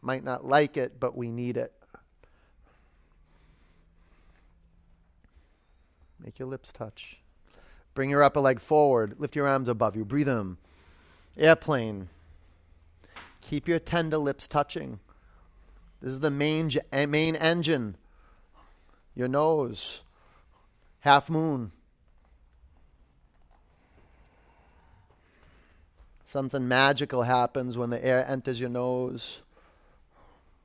[0.00, 1.75] Might not like it, but we need it.
[6.22, 7.20] Make your lips touch.
[7.94, 9.16] Bring your upper leg forward.
[9.18, 10.04] Lift your arms above you.
[10.04, 10.56] Breathe in.
[11.36, 12.08] Airplane.
[13.40, 14.98] Keep your tender lips touching.
[16.02, 17.96] This is the main, main engine.
[19.14, 20.02] Your nose.
[21.00, 21.70] Half moon.
[26.24, 29.42] Something magical happens when the air enters your nose,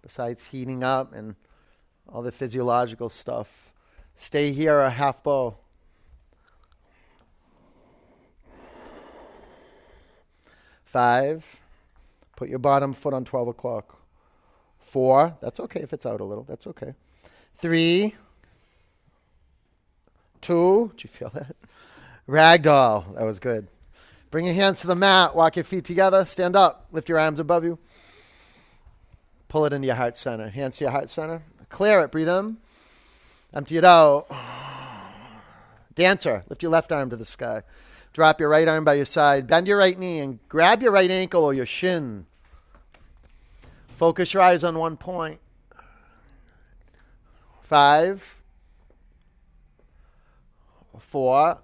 [0.01, 1.35] besides heating up and
[2.09, 3.70] all the physiological stuff.
[4.15, 5.57] Stay here a half bow.
[10.85, 11.45] Five.
[12.35, 13.97] Put your bottom foot on 12 o'clock.
[14.79, 15.37] Four.
[15.41, 16.43] That's okay if it's out a little.
[16.43, 16.95] That's okay.
[17.55, 18.15] Three.
[20.41, 20.91] Two.
[20.95, 21.55] Did you feel that?
[22.27, 23.15] Ragdoll.
[23.15, 23.67] That was good.
[24.31, 25.35] Bring your hands to the mat.
[25.35, 26.25] Walk your feet together.
[26.25, 26.87] Stand up.
[26.91, 27.77] Lift your arms above you.
[29.47, 30.49] Pull it into your heart center.
[30.49, 31.41] Hands to your heart center.
[31.69, 32.11] Clear it.
[32.11, 32.57] Breathe in.
[33.53, 34.27] Empty it out.
[35.93, 36.43] Dancer.
[36.49, 37.63] Lift your left arm to the sky.
[38.13, 39.47] Drop your right arm by your side.
[39.47, 42.25] Bend your right knee and grab your right ankle or your shin.
[43.95, 45.39] Focus your eyes on one point.
[47.61, 48.41] Five.
[50.97, 51.59] Four.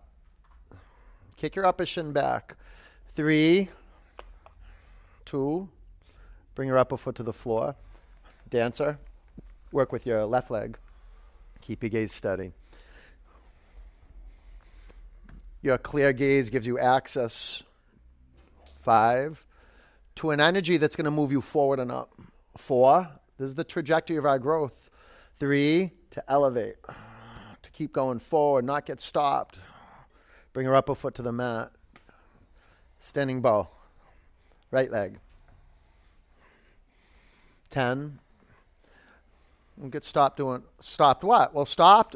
[1.36, 2.56] Kick your upper shin back.
[3.16, 3.70] Three.
[5.26, 5.70] Two.
[6.56, 7.76] Bring your upper foot to the floor.
[8.50, 9.00] Dancer.
[9.72, 10.78] Work with your left leg.
[11.68, 12.54] Keep your gaze steady.
[15.62, 17.62] Your clear gaze gives you access.
[18.80, 19.46] Five.
[20.16, 22.14] To an energy that's going to move you forward and up.
[22.56, 23.10] Four.
[23.38, 24.90] This is the trajectory of our growth.
[25.36, 25.92] Three.
[26.12, 26.78] To elevate.
[27.64, 29.60] To keep going forward, not get stopped.
[30.54, 31.72] Bring your upper foot to the mat.
[33.02, 33.68] Standing bow.
[34.72, 35.20] Right leg.
[37.72, 38.20] 10.
[39.78, 41.54] We get stopped doing stopped what?
[41.54, 42.16] Well, stopped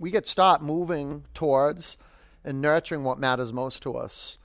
[0.00, 1.96] we get stopped moving towards
[2.42, 4.38] and nurturing what matters most to us.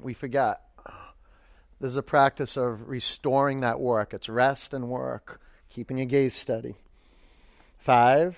[0.00, 0.60] We forget.
[1.80, 4.12] This is a practice of restoring that work.
[4.12, 6.74] It's rest and work, keeping your gaze steady.
[7.78, 8.36] Five.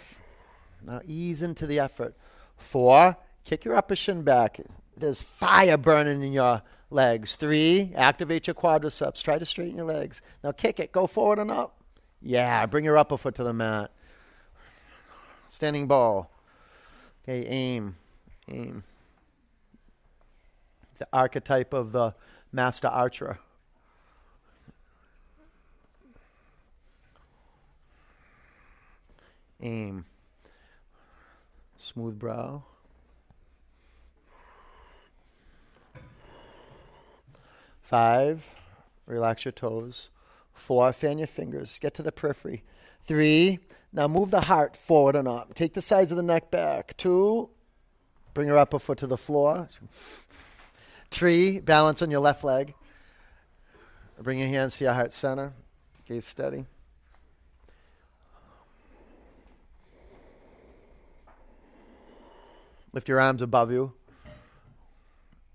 [0.84, 2.14] Now ease into the effort.
[2.56, 3.16] Four.
[3.44, 4.60] Kick your upper shin back.
[4.96, 7.36] There's fire burning in your legs.
[7.36, 7.92] Three.
[7.94, 9.22] Activate your quadriceps.
[9.22, 10.20] Try to straighten your legs.
[10.44, 10.92] Now kick it.
[10.92, 11.76] Go forward and up.
[12.20, 12.66] Yeah.
[12.66, 13.90] Bring your upper foot to the mat.
[15.46, 16.28] Standing bow.
[17.22, 17.46] Okay.
[17.46, 17.96] Aim.
[18.48, 18.84] Aim.
[20.98, 22.14] The archetype of the
[22.52, 23.38] master archer.
[29.60, 30.04] Aim.
[31.76, 32.64] Smooth brow.
[37.80, 38.54] Five,
[39.06, 40.10] relax your toes.
[40.58, 41.78] Four, fan your fingers.
[41.78, 42.62] Get to the periphery.
[43.02, 43.60] Three,
[43.92, 45.54] now move the heart forward and up.
[45.54, 46.96] Take the sides of the neck back.
[46.96, 47.50] Two,
[48.34, 49.68] bring your upper foot to the floor.
[51.10, 52.74] Three, balance on your left leg.
[54.20, 55.52] Bring your hands to your heart center.
[56.04, 56.66] Gaze steady.
[62.92, 63.92] Lift your arms above you.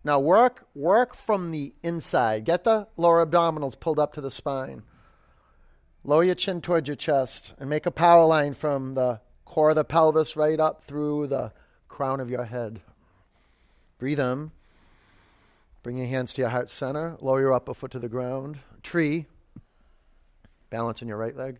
[0.04, 2.46] Now work work from the inside.
[2.46, 4.84] Get the lower abdominals pulled up to the spine.
[6.06, 9.76] Lower your chin towards your chest and make a power line from the core of
[9.76, 11.54] the pelvis right up through the
[11.88, 12.82] crown of your head.
[14.00, 14.52] Breathe in.
[15.82, 17.16] Bring your hands to your heart center.
[17.22, 18.60] Lower your upper foot to the ground.
[18.82, 19.28] Tree.
[20.70, 21.60] Balance in your right leg.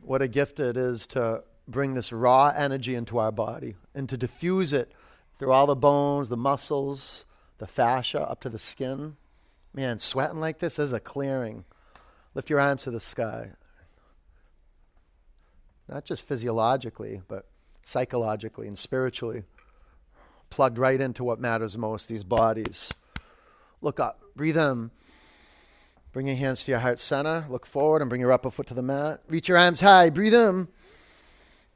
[0.00, 4.16] What a gift it is to bring this raw energy into our body and to
[4.16, 4.90] diffuse it
[5.38, 7.24] through all the bones, the muscles,
[7.58, 9.16] the fascia up to the skin.
[9.72, 11.64] Man, sweating like this is a clearing.
[12.34, 13.50] Lift your arms to the sky.
[15.88, 17.46] Not just physiologically, but
[17.82, 19.44] psychologically and spiritually
[20.50, 22.90] plugged right into what matters most these bodies.
[23.80, 24.90] Look up, breathe in.
[26.12, 27.46] Bring your hands to your heart center.
[27.48, 29.22] Look forward and bring your upper foot to the mat.
[29.28, 30.10] Reach your arms high.
[30.10, 30.66] Breathe in.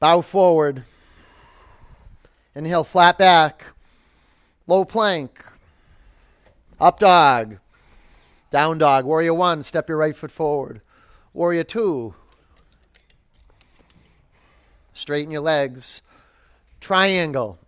[0.01, 0.83] Bow forward.
[2.55, 3.65] Inhale, flat back.
[4.67, 5.45] Low plank.
[6.81, 7.59] Up dog.
[8.55, 9.05] Down dog.
[9.05, 10.81] Warrior one, step your right foot forward.
[11.33, 12.15] Warrior two.
[14.93, 16.03] Straighten your legs.
[16.79, 17.59] Triangle.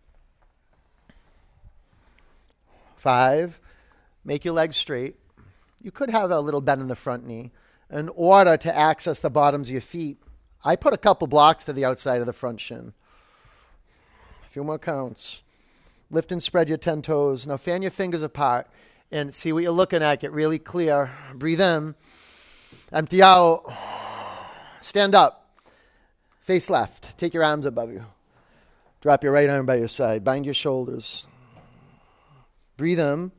[2.94, 3.59] Five,
[4.25, 5.16] make your legs straight.
[5.83, 7.51] You could have a little bend in the front knee
[7.90, 10.18] in order to access the bottoms of your feet.
[10.64, 12.92] I put a couple blocks to the outside of the front shin.
[14.44, 15.42] A few more counts.
[16.12, 17.44] Lift and spread your 10 toes.
[17.44, 18.68] Now fan your fingers apart
[19.11, 20.21] and see what you're looking at.
[20.21, 21.11] Get really clear.
[21.35, 21.95] Breathe in.
[22.92, 23.73] Empty out.
[24.81, 25.51] Stand up.
[26.42, 27.19] Face left.
[27.19, 28.05] Take your arms above you.
[29.01, 30.25] Drop your right arm by your side.
[30.25, 31.27] Bind your shoulders.
[32.77, 33.33] Breathe in.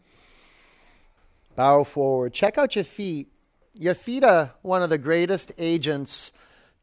[1.56, 2.34] Bow forward.
[2.34, 3.30] Check out your feet.
[3.74, 6.32] Your feet are one of the greatest agents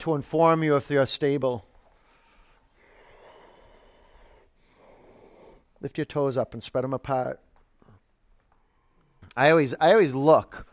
[0.00, 1.66] to inform you if they're stable.
[5.80, 7.40] Lift your toes up and spread them apart.
[9.36, 10.66] I always, I always look.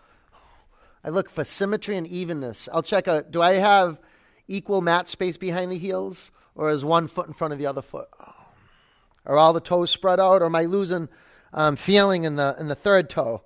[1.03, 2.69] I look for symmetry and evenness.
[2.71, 3.31] I'll check out.
[3.31, 3.99] Do I have
[4.47, 7.81] equal mat space behind the heels, or is one foot in front of the other
[7.81, 8.09] foot?
[9.25, 11.09] Are all the toes spread out, or am I losing
[11.53, 13.43] um, feeling in the in the third toe?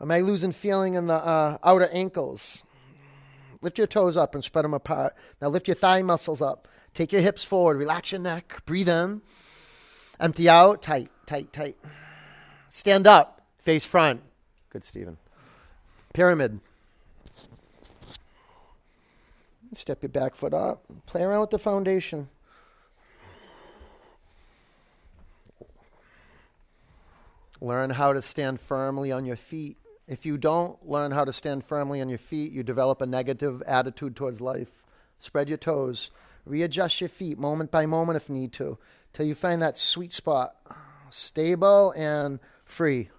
[0.00, 2.64] Am I losing feeling in the uh, outer ankles?
[3.62, 5.14] Lift your toes up and spread them apart.
[5.40, 6.66] Now lift your thigh muscles up.
[6.94, 7.78] Take your hips forward.
[7.78, 8.62] Relax your neck.
[8.66, 9.22] Breathe in.
[10.18, 10.82] Empty out.
[10.82, 11.76] Tight, tight, tight.
[12.68, 13.42] Stand up.
[13.58, 14.22] Face front.
[14.72, 15.18] Good, Stephen.
[16.14, 16.58] Pyramid.
[19.74, 20.82] Step your back foot up.
[21.04, 22.30] Play around with the foundation.
[27.60, 29.76] Learn how to stand firmly on your feet.
[30.08, 33.62] If you don't learn how to stand firmly on your feet, you develop a negative
[33.66, 34.82] attitude towards life.
[35.18, 36.10] Spread your toes.
[36.46, 38.78] Readjust your feet moment by moment if need to,
[39.12, 40.56] till you find that sweet spot.
[41.10, 43.10] Stable and free.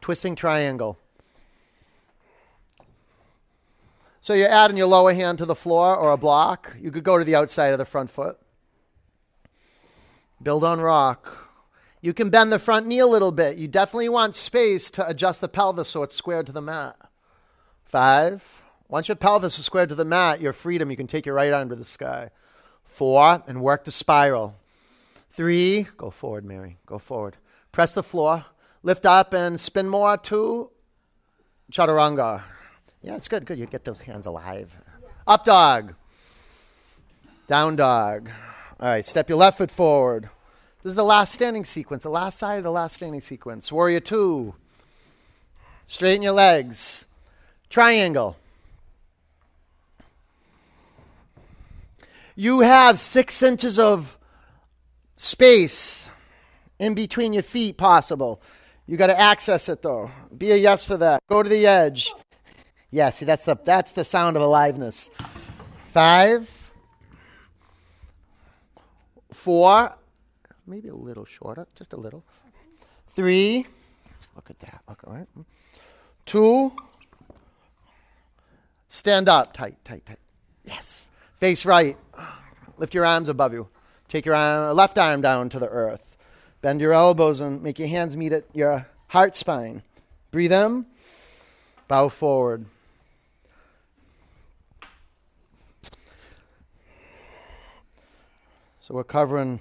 [0.00, 0.98] Twisting triangle.
[4.20, 6.76] So you're adding your lower hand to the floor or a block.
[6.80, 8.38] You could go to the outside of the front foot.
[10.42, 11.48] Build on rock.
[12.00, 13.58] You can bend the front knee a little bit.
[13.58, 16.96] You definitely want space to adjust the pelvis so it's squared to the mat.
[17.84, 18.62] Five.
[18.88, 21.52] Once your pelvis is squared to the mat, your freedom, you can take your right
[21.52, 22.30] arm to the sky.
[22.84, 24.56] Four, and work the spiral.
[25.30, 26.78] Three, go forward, Mary.
[26.86, 27.36] Go forward.
[27.72, 28.44] Press the floor.
[28.82, 30.16] Lift up and spin more.
[30.16, 30.70] Two,
[31.72, 32.42] chaturanga.
[33.02, 33.44] Yeah, it's good.
[33.44, 33.58] Good.
[33.58, 34.76] You get those hands alive.
[35.26, 35.94] Up dog.
[37.46, 38.30] Down dog.
[38.80, 40.30] All right, step your left foot forward.
[40.82, 43.72] This is the last standing sequence, the last side of the last standing sequence.
[43.72, 44.54] Warrior two.
[45.86, 47.06] Straighten your legs.
[47.68, 48.36] Triangle.
[52.36, 54.16] You have six inches of
[55.16, 56.08] space
[56.78, 58.40] in between your feet possible.
[58.88, 60.10] You got to access it though.
[60.36, 61.22] Be a yes for that.
[61.28, 62.12] Go to the edge.
[62.90, 65.10] Yeah, see that's the that's the sound of aliveness.
[65.92, 66.72] Five,
[69.30, 69.94] four,
[70.66, 72.24] maybe a little shorter, just a little.
[73.08, 73.66] Three,
[74.34, 74.80] look at that.
[74.88, 75.28] Look, all right.
[76.24, 76.72] Two,
[78.88, 80.20] stand up, tight, tight, tight.
[80.64, 81.10] Yes.
[81.40, 81.96] Face right.
[82.78, 83.68] Lift your arms above you.
[84.08, 86.07] Take your arm, left arm down to the earth.
[86.60, 89.82] Bend your elbows and make your hands meet at your heart spine.
[90.30, 90.86] Breathe in.
[91.86, 92.66] Bow forward.
[98.80, 99.60] So we're covering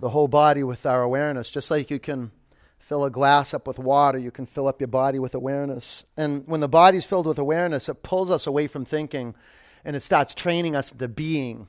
[0.00, 2.30] the whole body with our awareness, just like you can
[2.78, 6.04] fill a glass up with water, you can fill up your body with awareness.
[6.16, 9.34] And when the body's filled with awareness, it pulls us away from thinking
[9.84, 11.68] and it starts training us into being,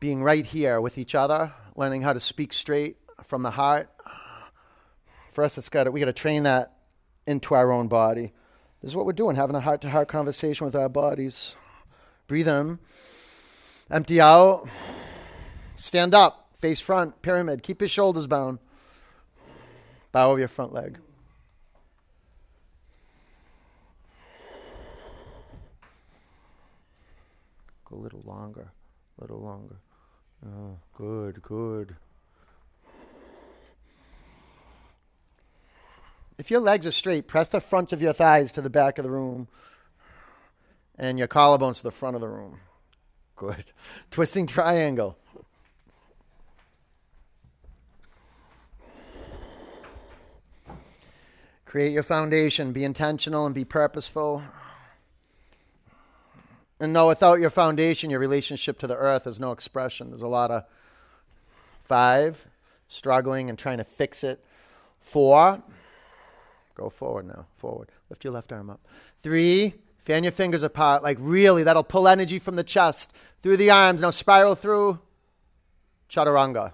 [0.00, 3.90] being right here with each other, learning how to speak straight from the heart.
[5.32, 6.72] For us, it's got to, we got to train that
[7.26, 8.32] into our own body.
[8.80, 11.56] This is what we're doing, having a heart to heart conversation with our bodies.
[12.26, 12.78] Breathe in,
[13.90, 14.68] empty out.
[15.74, 17.62] Stand up, face front, pyramid.
[17.62, 18.58] Keep your shoulders bound.
[20.12, 20.98] Bow over your front leg.
[27.84, 28.72] Go a little longer,
[29.18, 29.76] a little longer.
[30.46, 31.96] Oh, good, good.
[36.38, 39.04] If your legs are straight, press the fronts of your thighs to the back of
[39.04, 39.48] the room
[40.96, 42.60] and your collarbones to the front of the room.
[43.34, 43.72] Good.
[44.10, 45.16] Twisting triangle.
[51.64, 52.72] Create your foundation.
[52.72, 54.42] Be intentional and be purposeful.
[56.80, 60.10] And no, without your foundation, your relationship to the earth is no expression.
[60.10, 60.64] There's a lot of
[61.84, 62.46] five,
[62.86, 64.44] struggling and trying to fix it.
[65.00, 65.60] Four,
[66.74, 67.90] go forward now, forward.
[68.10, 68.80] Lift your left arm up.
[69.20, 71.02] Three, fan your fingers apart.
[71.02, 73.12] Like really, that'll pull energy from the chest
[73.42, 74.02] through the arms.
[74.02, 75.00] Now spiral through.
[76.08, 76.72] Chaturanga.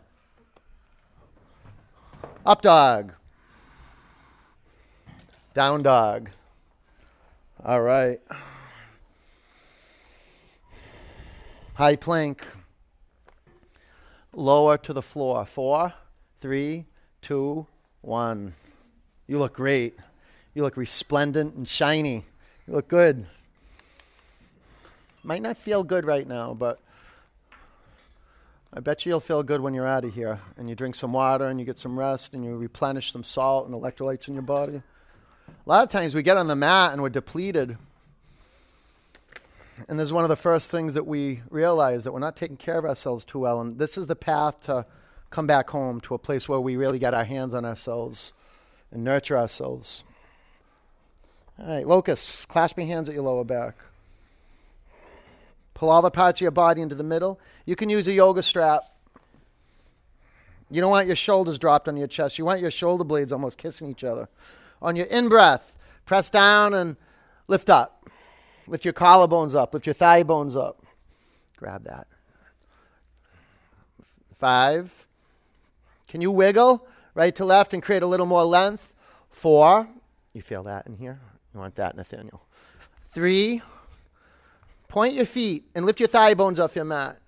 [2.44, 3.14] Up dog.
[5.54, 6.30] Down dog.
[7.64, 8.20] All right.
[11.74, 12.46] High plank.
[14.32, 15.44] Lower to the floor.
[15.44, 15.92] Four,
[16.38, 16.86] three,
[17.20, 17.66] two,
[18.00, 18.54] one.
[19.26, 19.96] You look great.
[20.54, 22.24] You look resplendent and shiny.
[22.68, 23.26] You look good.
[25.24, 26.78] Might not feel good right now, but
[28.72, 31.12] I bet you you'll feel good when you're out of here and you drink some
[31.12, 34.44] water and you get some rest and you replenish some salt and electrolytes in your
[34.44, 34.80] body.
[35.48, 37.76] A lot of times we get on the mat and we're depleted.
[39.88, 42.56] And this is one of the first things that we realize that we're not taking
[42.56, 43.60] care of ourselves too well.
[43.60, 44.86] And this is the path to
[45.30, 48.32] come back home to a place where we really get our hands on ourselves
[48.92, 50.04] and nurture ourselves.
[51.58, 53.76] All right, locust, clasp your hands at your lower back.
[55.74, 57.40] Pull all the parts of your body into the middle.
[57.66, 58.82] You can use a yoga strap.
[60.70, 62.38] You don't want your shoulders dropped on your chest.
[62.38, 64.28] You want your shoulder blades almost kissing each other.
[64.80, 66.96] On your in breath, press down and
[67.48, 68.08] lift up.
[68.66, 69.74] Lift your collarbones up.
[69.74, 70.84] Lift your thigh bones up.
[71.56, 72.06] Grab that.
[74.38, 75.06] Five.
[76.08, 78.92] Can you wiggle right to left and create a little more length?
[79.30, 79.88] Four.
[80.32, 81.20] You feel that in here?
[81.52, 82.42] You want that, Nathaniel.
[83.10, 83.62] Three.
[84.88, 87.18] Point your feet and lift your thigh bones off your mat.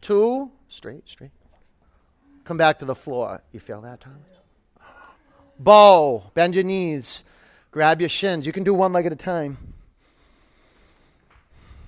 [0.00, 0.50] Two.
[0.68, 1.30] Straight, straight.
[2.44, 3.42] Come back to the floor.
[3.52, 4.28] You feel that, Thomas?
[5.58, 6.30] Bow.
[6.34, 7.24] Bend your knees.
[7.70, 8.46] Grab your shins.
[8.46, 9.58] You can do one leg at a time.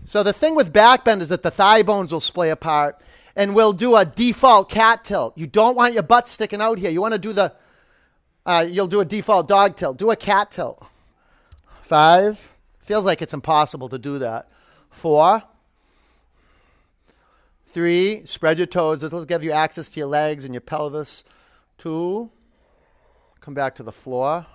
[0.09, 2.99] So the thing with back bend is that the thigh bones will splay apart
[3.37, 5.37] and we'll do a default cat tilt.
[5.37, 6.91] You don't want your butt sticking out here.
[6.91, 7.53] You want to do the,
[8.47, 9.99] uh, you'll do a default dog tilt.
[9.99, 10.83] Do a cat tilt.
[11.83, 12.55] Five.
[12.81, 14.49] Feels like it's impossible to do that.
[14.89, 15.43] Four.
[17.67, 18.25] Three.
[18.25, 19.03] Spread your toes.
[19.03, 21.23] This will give you access to your legs and your pelvis.
[21.77, 22.31] Two.
[23.43, 24.47] Come back to the floor.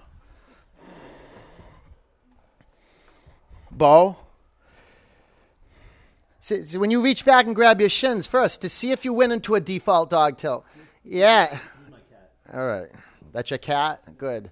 [3.70, 4.18] Bow.
[6.44, 9.14] See, see, when you reach back and grab your shins first to see if you
[9.14, 10.66] went into a default dog tilt.
[11.02, 11.58] Yeah.
[12.54, 12.90] All right.
[13.32, 14.18] That's your cat?
[14.18, 14.50] Good.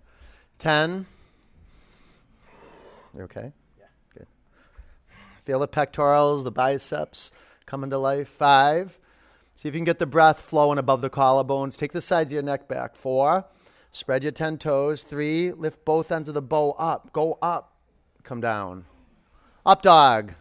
[0.59, 1.05] 10.
[3.13, 3.51] You okay?
[3.77, 3.85] Yeah.
[4.17, 4.27] Good.
[5.43, 7.29] Feel the pectorals, the biceps
[7.65, 8.29] coming to life.
[8.29, 8.97] Five.
[9.55, 11.75] See if you can get the breath flowing above the collarbones.
[11.77, 12.95] Take the sides of your neck back.
[12.95, 13.43] Four.
[13.91, 15.03] Spread your 10 toes.
[15.03, 15.51] Three.
[15.51, 17.11] Lift both ends of the bow up.
[17.11, 17.75] Go up.
[18.23, 18.85] Come down.
[19.65, 20.35] Up dog.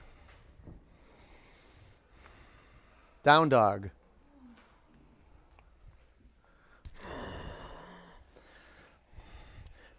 [3.23, 3.91] Down dog.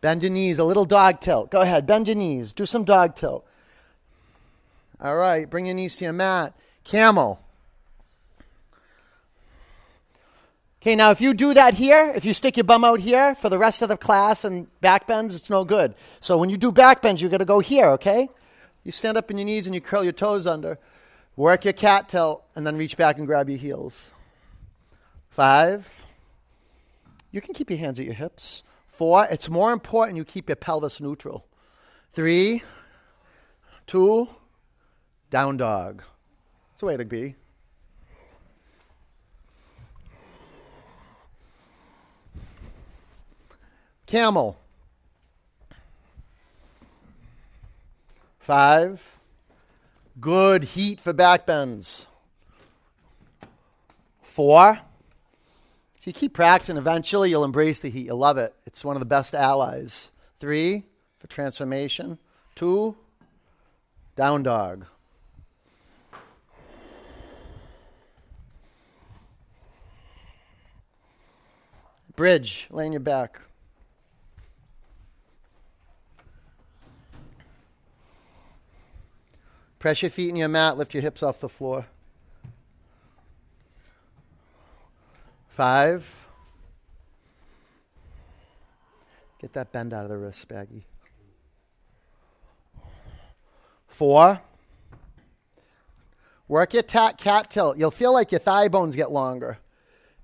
[0.01, 1.51] Bend your knees, a little dog tilt.
[1.51, 2.53] Go ahead, bend your knees.
[2.53, 3.45] Do some dog tilt.
[4.99, 6.53] All right, bring your knees to your mat.
[6.83, 7.39] Camel.
[10.81, 13.49] Okay, now if you do that here, if you stick your bum out here for
[13.49, 15.93] the rest of the class and back bends, it's no good.
[16.19, 18.29] So when you do back bends, you got to go here, okay?
[18.83, 20.79] You stand up on your knees and you curl your toes under.
[21.35, 24.11] Work your cat tilt and then reach back and grab your heels.
[25.29, 25.87] Five.
[27.31, 28.63] You can keep your hands at your hips.
[28.87, 29.25] Four.
[29.31, 31.45] It's more important you keep your pelvis neutral.
[32.11, 32.63] Three.
[33.87, 34.27] Two.
[35.29, 36.03] Down dog.
[36.73, 37.35] It's a way to be.
[44.05, 44.59] Camel.
[48.39, 49.20] Five.
[50.21, 52.05] Good heat for back bends.
[54.21, 54.77] Four.
[55.99, 56.77] So you keep practicing.
[56.77, 58.05] Eventually, you'll embrace the heat.
[58.05, 58.53] You'll love it.
[58.67, 60.11] It's one of the best allies.
[60.39, 60.83] Three
[61.17, 62.19] for transformation.
[62.53, 62.95] Two,
[64.15, 64.85] down dog.
[72.15, 73.41] Bridge, laying your back.
[79.81, 81.87] Press your feet in your mat, lift your hips off the floor.
[85.47, 86.27] Five.
[89.39, 90.85] Get that bend out of the wrist, Baggy.
[93.87, 94.39] Four.
[96.47, 97.79] Work your tat cat tilt.
[97.79, 99.57] You'll feel like your thigh bones get longer.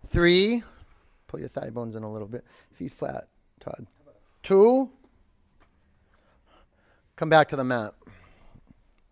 [0.10, 0.62] Three.
[1.26, 2.46] Pull your thigh bones in a little bit.
[2.74, 3.28] Feet flat,
[3.60, 3.88] Todd.
[4.44, 4.92] Two.
[7.16, 7.96] Come back to the mat.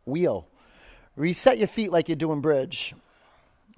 [0.06, 0.48] Wheel.
[1.16, 2.94] Reset your feet like you're doing bridge.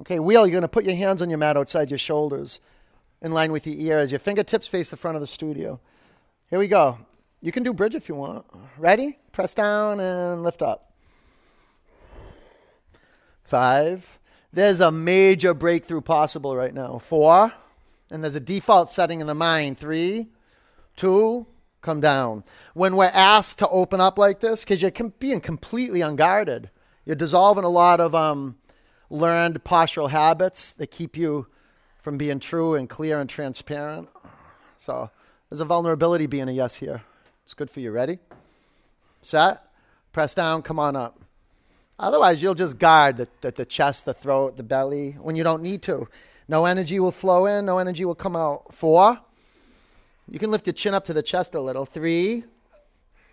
[0.02, 2.60] Okay, wheel, you're going to put your hands on your mat outside your shoulders
[3.22, 4.12] in line with your ears.
[4.12, 5.80] Your fingertips face the front of the studio.
[6.50, 7.00] Here we go.
[7.42, 8.46] You can do bridge if you want.
[8.78, 9.18] Ready?
[9.32, 10.92] Press down and lift up.
[13.44, 14.20] Five.
[14.54, 17.00] There's a major breakthrough possible right now.
[17.00, 17.54] Four.
[18.10, 19.78] And there's a default setting in the mind.
[19.78, 20.28] Three,
[20.96, 21.46] two,
[21.88, 22.44] come down.
[22.74, 26.70] When we're asked to open up like this, because you're com- being completely unguarded,
[27.06, 28.58] you're dissolving a lot of um,
[29.10, 31.48] learned postural habits that keep you
[31.98, 34.10] from being true and clear and transparent.
[34.80, 35.10] So
[35.50, 37.04] there's a vulnerability being a yes here.
[37.46, 37.92] It's good for you.
[37.92, 38.20] Ready?
[39.22, 39.62] Set.
[40.12, 40.64] Press down.
[40.64, 41.22] Come on up.
[41.98, 45.64] Otherwise, you'll just guard the, the, the chest, the throat, the belly when you don't
[45.64, 46.10] need to.
[46.50, 48.74] No energy will flow in, no energy will come out.
[48.74, 49.22] Four.
[50.30, 51.86] You can lift your chin up to the chest a little.
[51.86, 52.44] Three.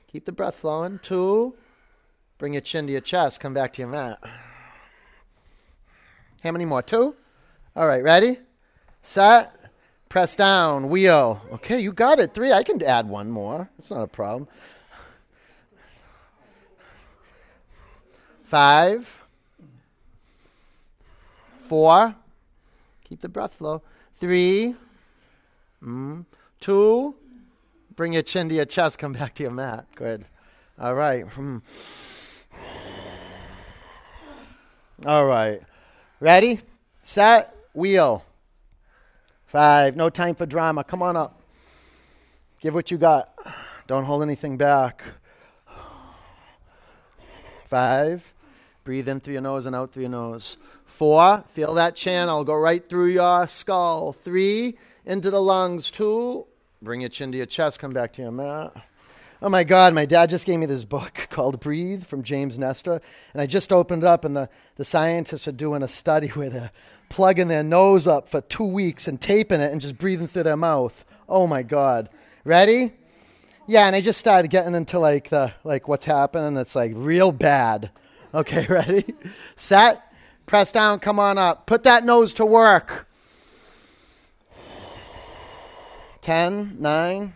[0.06, 1.00] Keep the breath flowing.
[1.02, 1.54] Two.
[2.38, 3.40] Bring your chin to your chest.
[3.40, 4.18] Come back to your mat.
[6.42, 6.82] How many more?
[6.82, 7.16] Two?
[7.74, 8.38] All right, ready?
[9.02, 9.52] Set.
[10.08, 10.88] Press down.
[10.88, 11.42] Wheel.
[11.54, 12.32] Okay, you got it.
[12.34, 12.52] Three.
[12.52, 13.68] I can add one more.
[13.78, 14.48] It's not a problem.
[18.44, 19.22] Five.
[21.58, 22.14] Four.
[23.08, 23.82] Keep the breath flow.
[24.14, 24.76] Three.
[25.82, 26.24] Mm,
[26.64, 27.14] two.
[27.94, 28.98] Bring your chin to your chest.
[28.98, 29.86] Come back to your mat.
[29.96, 30.24] Good.
[30.80, 31.26] All right.
[31.28, 31.60] Mm.
[35.04, 35.60] All right.
[36.20, 36.60] Ready?
[37.02, 37.54] Set.
[37.74, 38.24] Wheel.
[39.44, 39.94] Five.
[39.94, 40.84] No time for drama.
[40.84, 41.38] Come on up.
[42.60, 43.28] Give what you got.
[43.86, 45.04] Don't hold anything back.
[47.66, 48.32] Five.
[48.84, 50.56] Breathe in through your nose and out through your nose.
[50.86, 51.44] Four.
[51.48, 52.42] Feel that channel.
[52.42, 54.14] Go right through your skull.
[54.14, 54.78] Three.
[55.04, 55.90] Into the lungs.
[55.90, 56.46] Two.
[56.84, 57.80] Bring your chin to your chest.
[57.80, 58.76] Come back to your mat.
[59.40, 63.00] Oh my God, my dad just gave me this book called Breath from James Nestor.
[63.32, 66.50] And I just opened it up, and the, the scientists are doing a study where
[66.50, 66.72] they're
[67.08, 70.58] plugging their nose up for two weeks and taping it and just breathing through their
[70.58, 71.06] mouth.
[71.26, 72.10] Oh my God.
[72.44, 72.92] Ready?
[73.66, 76.58] Yeah, and I just started getting into like the like what's happening.
[76.58, 77.90] It's like real bad.
[78.34, 79.06] Okay, ready?
[79.56, 80.02] Set.
[80.44, 80.98] Press down.
[80.98, 81.66] Come on up.
[81.66, 83.08] Put that nose to work.
[86.24, 87.34] Ten, nine.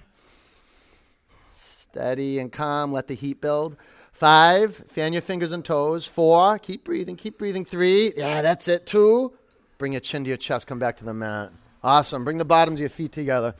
[1.52, 2.90] Steady and calm.
[2.90, 3.76] Let the heat build.
[4.12, 6.06] Five, fan your fingers and toes.
[6.06, 7.66] Four, keep breathing, keep breathing.
[7.66, 8.86] Three, yeah, that's it.
[8.86, 9.34] Two,
[9.76, 11.52] bring your chin to your chest, come back to the mat.
[11.84, 12.24] Awesome.
[12.24, 13.54] Bring the bottoms of your feet together.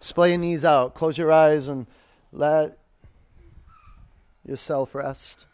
[0.00, 0.94] Splay your knees out.
[0.94, 1.86] Close your eyes and
[2.32, 2.76] let
[4.44, 5.46] yourself rest.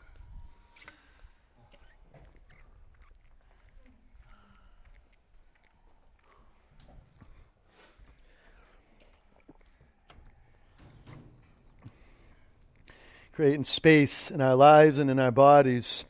[13.38, 16.04] Creating space in our lives and in our bodies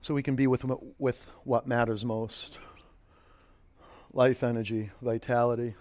[0.00, 0.64] so we can be with,
[0.98, 2.56] with what matters most
[4.14, 5.74] life energy, vitality.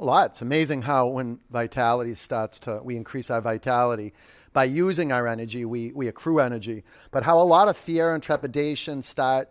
[0.00, 0.30] A lot.
[0.30, 4.12] It's amazing how when vitality starts to, we increase our vitality
[4.52, 6.82] by using our energy, we, we accrue energy.
[7.10, 9.48] But how a lot of fear and trepidation start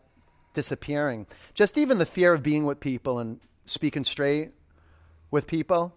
[0.54, 1.28] disappearing.
[1.54, 4.52] Just even the fear of being with people and speaking straight
[5.30, 5.94] with people.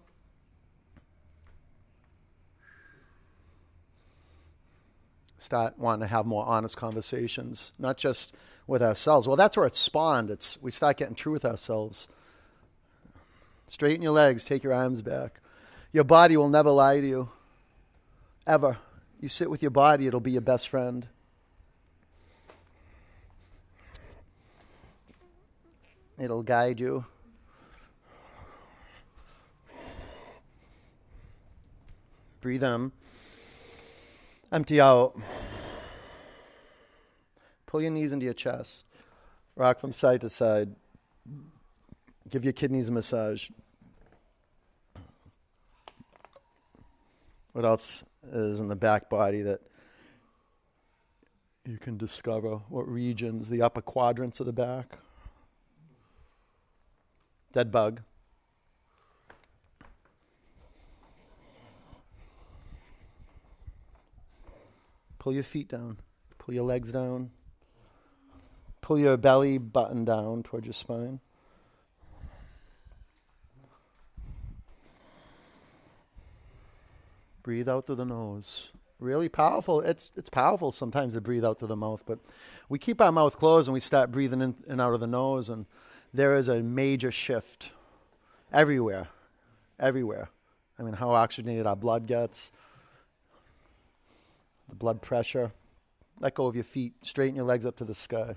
[5.37, 8.35] Start wanting to have more honest conversations, not just
[8.67, 9.27] with ourselves.
[9.27, 10.31] Well, that's where it spawned.
[10.31, 12.07] It's we start getting true with ourselves.
[13.67, 15.39] Straighten your legs, take your arms back.
[15.91, 17.29] Your body will never lie to you.
[18.47, 18.77] Ever.
[19.19, 21.07] You sit with your body, it'll be your best friend.
[26.17, 27.05] It'll guide you.
[32.39, 32.91] Breathe in.
[34.51, 35.19] Empty out.
[37.65, 38.85] Pull your knees into your chest.
[39.55, 40.75] Rock from side to side.
[42.29, 43.49] Give your kidneys a massage.
[47.51, 49.61] What else is in the back body that
[51.65, 52.57] you can discover?
[52.69, 53.49] What regions?
[53.49, 54.97] The upper quadrants of the back?
[57.55, 58.01] Dead bug.
[65.19, 65.99] Pull your feet down.
[66.37, 67.31] Pull your legs down.
[68.81, 71.21] Pull your belly button down towards your spine.
[77.41, 78.73] Breathe out through the nose.
[78.99, 79.79] Really powerful.
[79.79, 82.19] It's it's powerful sometimes to breathe out through the mouth, but
[82.67, 85.47] we keep our mouth closed and we start breathing in and out of the nose,
[85.47, 85.65] and
[86.15, 87.71] there is a major shift
[88.53, 89.09] everywhere,
[89.79, 90.29] everywhere.
[90.79, 92.51] I mean, how oxygenated our blood gets,
[94.69, 95.51] the blood pressure.
[96.19, 96.93] Let go of your feet.
[97.01, 98.35] Straighten your legs up to the sky.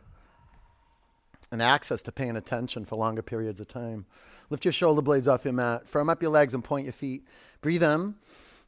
[1.50, 4.04] And access to paying attention for longer periods of time.
[4.50, 5.88] Lift your shoulder blades off your mat.
[5.88, 7.24] Firm up your legs and point your feet.
[7.60, 8.16] Breathe in.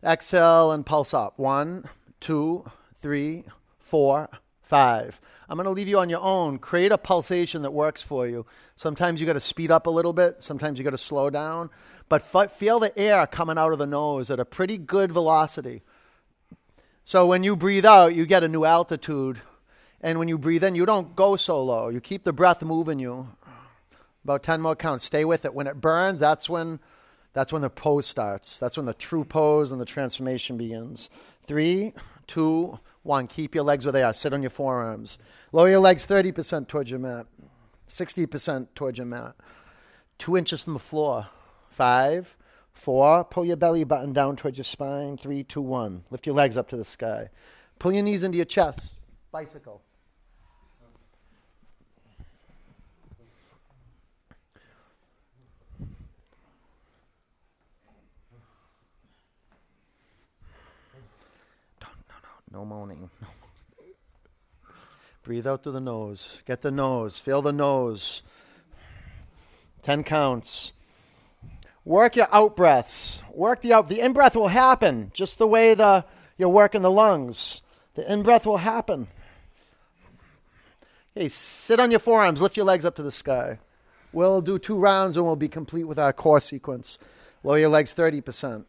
[0.03, 1.39] Exhale and pulse up.
[1.39, 1.85] One,
[2.21, 2.65] two,
[3.01, 3.45] three,
[3.79, 4.31] four,
[4.71, 5.21] five.
[5.49, 6.59] I'm going to leave you on your own.
[6.59, 8.47] Create a pulsation that works for you.
[8.77, 11.71] Sometimes you got to speed up a little bit, sometimes you got to slow down,
[12.09, 15.83] but f- feel the air coming out of the nose at a pretty good velocity.
[17.03, 19.41] So when you breathe out, you get a new altitude.
[20.01, 21.89] And when you breathe in, you don't go so low.
[21.89, 23.29] You keep the breath moving you.
[24.23, 25.03] About 10 more counts.
[25.03, 25.53] Stay with it.
[25.53, 26.79] When it burns, that's when
[27.33, 28.59] that's when the pose starts.
[28.59, 31.11] That's when the true pose and the transformation begins.
[31.43, 31.93] Three,
[32.27, 33.27] two, one.
[33.27, 34.13] Keep your legs where they are.
[34.13, 35.19] Sit on your forearms.
[35.53, 37.27] Lower your legs 30% towards your mat,
[37.89, 39.35] 60% towards your mat.
[40.19, 41.29] Two inches from the floor.
[41.71, 42.37] Five,
[42.73, 43.25] four.
[43.25, 45.17] Pull your belly button down towards your spine.
[45.17, 46.05] Three, two, one.
[46.11, 47.31] Lift your legs up to the sky.
[47.79, 48.95] Pull your knees into your chest.
[49.33, 49.83] Bicycle.
[62.51, 63.11] No moaning.
[65.23, 66.43] Breathe out through the nose.
[66.47, 67.19] Get the nose.
[67.19, 68.23] Feel the nose.
[69.83, 70.73] 10 counts.
[71.85, 73.23] Work your out breaths.
[73.33, 73.89] Work the out.
[73.89, 76.05] The in breath will happen just the way the
[76.37, 77.63] you're working the lungs.
[77.95, 79.09] The in breath will happen.
[81.15, 82.41] Hey, sit on your forearms.
[82.41, 83.59] Lift your legs up to the sky.
[84.13, 86.99] We'll do two rounds and we'll be complete with our core sequence.
[87.43, 88.67] Lower your legs 30%.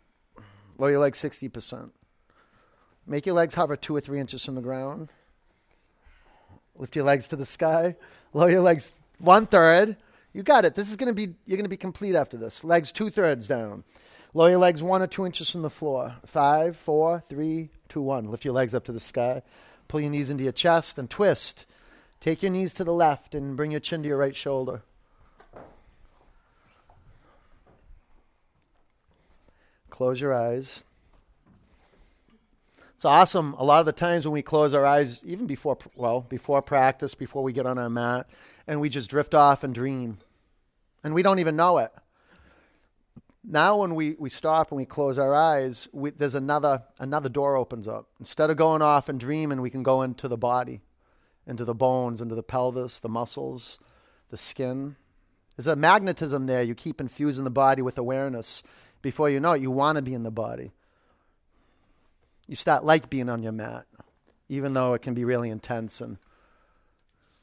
[0.78, 1.92] Lower your legs 60%.
[3.12, 5.10] Make your legs hover two or three inches from the ground.
[6.78, 7.98] Lift your legs to the sky.
[8.34, 8.90] Lower your legs
[9.20, 9.98] one third.
[10.32, 10.76] You got it.
[10.76, 12.64] This is gonna be you're gonna be complete after this.
[12.64, 13.84] Legs two thirds down.
[14.34, 16.16] Lower your legs one or two inches from the floor.
[16.26, 18.32] Five, four, three, two, one.
[18.32, 19.42] Lift your legs up to the sky.
[19.90, 21.66] Pull your knees into your chest and twist.
[22.22, 24.84] Take your knees to the left and bring your chin to your right shoulder.
[29.90, 30.86] Close your eyes.
[33.02, 33.56] It's awesome.
[33.58, 37.16] A lot of the times when we close our eyes, even before, well, before practice,
[37.16, 38.30] before we get on our mat,
[38.68, 40.20] and we just drift off and dream.
[41.04, 41.92] And we don't even know it.
[43.44, 47.58] Now, when we, we stop and we close our eyes, we, there's another, another door
[47.58, 48.06] opens up.
[48.20, 50.82] Instead of going off and dreaming, we can go into the body,
[51.48, 53.80] into the bones, into the pelvis, the muscles,
[54.30, 54.96] the skin.
[55.58, 56.62] There's a magnetism there.
[56.62, 58.62] You keep infusing the body with awareness.
[59.02, 60.72] Before you know it, you want to be in the body
[62.52, 63.86] you start like being on your mat,
[64.50, 66.18] even though it can be really intense and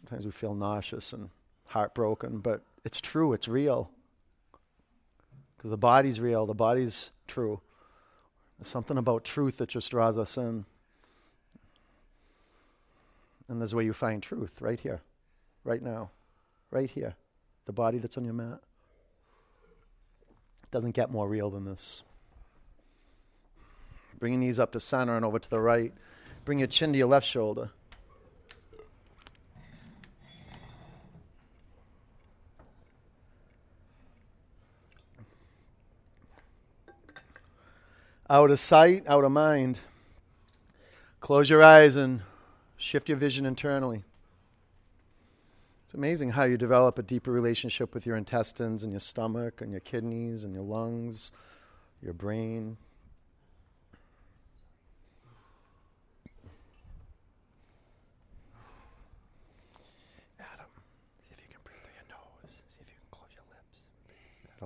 [0.00, 1.30] sometimes we feel nauseous and
[1.64, 2.40] heartbroken.
[2.40, 3.90] But it's true, it's real.
[5.56, 7.62] Because the body's real, the body's true.
[8.58, 10.66] There's something about truth that just draws us in.
[13.48, 15.00] And there's where you find truth, right here,
[15.64, 16.10] right now,
[16.70, 17.14] right here.
[17.64, 18.60] The body that's on your mat.
[20.70, 22.02] Doesn't get more real than this.
[24.18, 25.92] Bring your knees up to center and over to the right.
[26.44, 27.70] Bring your chin to your left shoulder.
[38.30, 39.78] Out of sight, out of mind.
[41.20, 42.22] Close your eyes and
[42.76, 44.04] shift your vision internally.
[45.84, 49.70] It's amazing how you develop a deeper relationship with your intestines and your stomach and
[49.70, 51.32] your kidneys and your lungs,
[52.02, 52.76] your brain.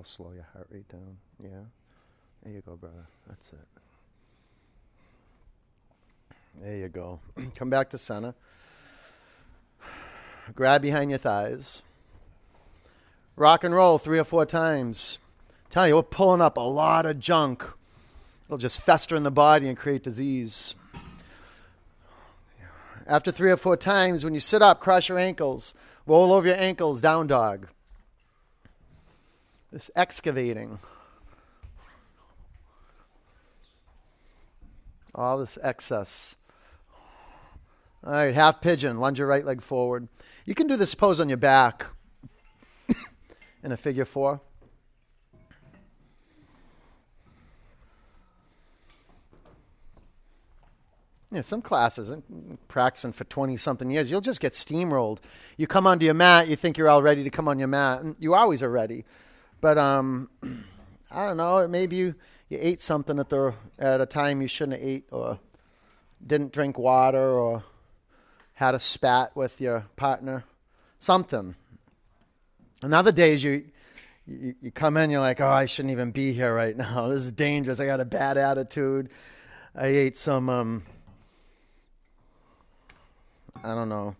[0.03, 1.15] That'll slow your heart rate down.
[1.41, 1.63] Yeah.
[2.43, 3.05] There you go, brother.
[3.25, 3.67] That's it.
[6.61, 7.21] There you go.
[7.55, 8.35] Come back to center.
[10.53, 11.83] Grab behind your thighs.
[13.37, 15.19] Rock and roll three or four times.
[15.69, 17.63] Tell you, we're pulling up a lot of junk.
[18.47, 20.75] It'll just fester in the body and create disease.
[23.07, 25.73] After three or four times, when you sit up, cross your ankles,
[26.05, 27.69] roll over your ankles, down dog
[29.73, 30.77] this excavating.
[35.15, 36.35] All this excess.
[38.05, 38.99] All right, half pigeon.
[38.99, 40.07] Lunge your right leg forward.
[40.45, 41.87] You can do this pose on your back
[43.63, 44.41] in a figure four.
[51.31, 52.13] Yeah, some classes,
[52.67, 55.17] practicing for 20 something years, you'll just get steamrolled.
[55.57, 58.01] You come onto your mat, you think you're all ready to come on your mat,
[58.01, 59.03] and you always are ready.
[59.63, 60.29] But um,
[61.11, 61.65] I don't know.
[61.69, 62.15] Maybe you,
[62.49, 65.39] you ate something at the at a time you shouldn't have ate, or
[66.27, 67.63] didn't drink water, or
[68.55, 70.43] had a spat with your partner.
[70.99, 71.55] Something.
[72.81, 73.63] And other days you,
[74.27, 77.07] you you come in, you're like, oh, I shouldn't even be here right now.
[77.13, 77.79] This is dangerous.
[77.79, 79.11] I got a bad attitude.
[79.73, 80.83] I ate some um,
[83.63, 84.17] I don't know.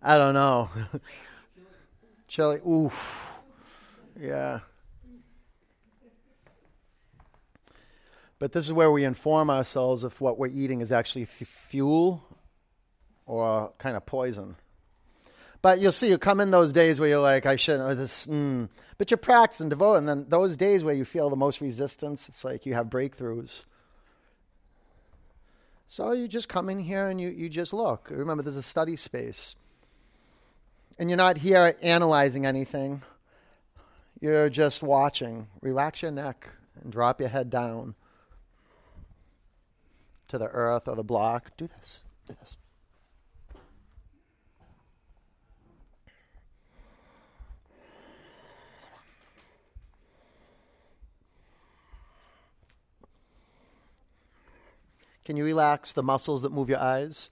[0.00, 0.70] I don't know.
[2.28, 2.60] Chili.
[2.66, 3.37] Oof.
[4.18, 4.60] Yeah.
[8.38, 12.22] But this is where we inform ourselves if what we're eating is actually f- fuel
[13.26, 14.56] or kind of poison.
[15.60, 18.68] But you'll see, you come in those days where you're like, I shouldn't, this, mm.
[18.96, 19.96] but you're practicing devote.
[19.96, 23.64] And then those days where you feel the most resistance, it's like you have breakthroughs.
[25.88, 28.08] So you just come in here and you, you just look.
[28.10, 29.56] Remember, there's a study space.
[30.96, 33.02] And you're not here analyzing anything.
[34.20, 35.46] You're just watching.
[35.62, 36.48] Relax your neck
[36.82, 37.94] and drop your head down
[40.26, 41.52] to the earth or the block.
[41.56, 42.00] Do this.
[42.26, 42.56] Do this.
[55.24, 57.28] Can you relax the muscles that move your eyes?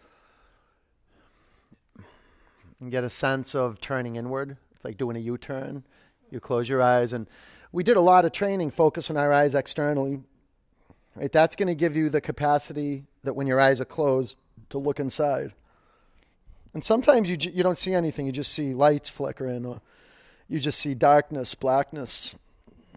[2.79, 4.59] And get a sense of turning inward.
[4.75, 5.83] It's like doing a U turn.
[6.31, 7.13] You close your eyes.
[7.13, 7.27] And
[7.73, 10.21] we did a lot of training, focus on our eyes externally.
[11.15, 11.33] Right?
[11.33, 14.37] That's going to give you the capacity that when your eyes are closed
[14.71, 15.53] to look inside.
[16.75, 19.81] And sometimes you, you don't see anything, you just see lights flickering, or
[20.49, 22.35] you just see darkness, blackness.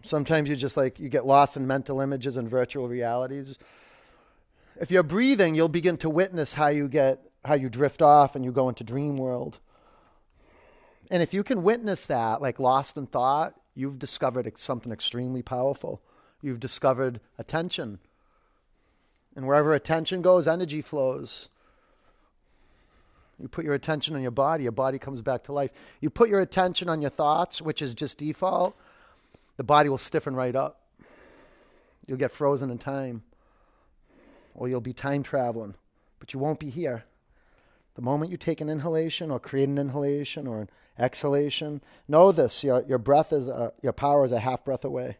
[0.04, 3.58] Sometimes you just like, you get lost in mental images and virtual realities.
[4.80, 8.44] If you're breathing, you'll begin to witness how you get, how you drift off and
[8.44, 9.60] you go into dream world.
[11.10, 16.02] And if you can witness that, like lost in thought, you've discovered something extremely powerful.
[16.42, 18.00] You've discovered attention.
[19.36, 21.50] And wherever attention goes, energy flows.
[23.40, 25.72] You put your attention on your body, your body comes back to life.
[26.02, 28.76] You put your attention on your thoughts, which is just default,
[29.58, 30.82] the body will stiffen right up.
[32.06, 33.24] You'll get frozen in time.
[34.60, 35.74] or you'll be time traveling,
[36.20, 37.06] but you won't be here.
[38.00, 42.64] The moment you take an inhalation or create an inhalation or an exhalation, know this
[42.64, 45.18] your, your breath is a, your power is a half breath away.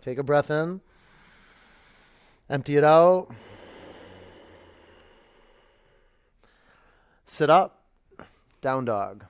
[0.00, 0.80] Take a breath in,
[2.50, 3.28] empty it out.
[7.24, 7.84] Sit up,
[8.60, 9.24] down dog.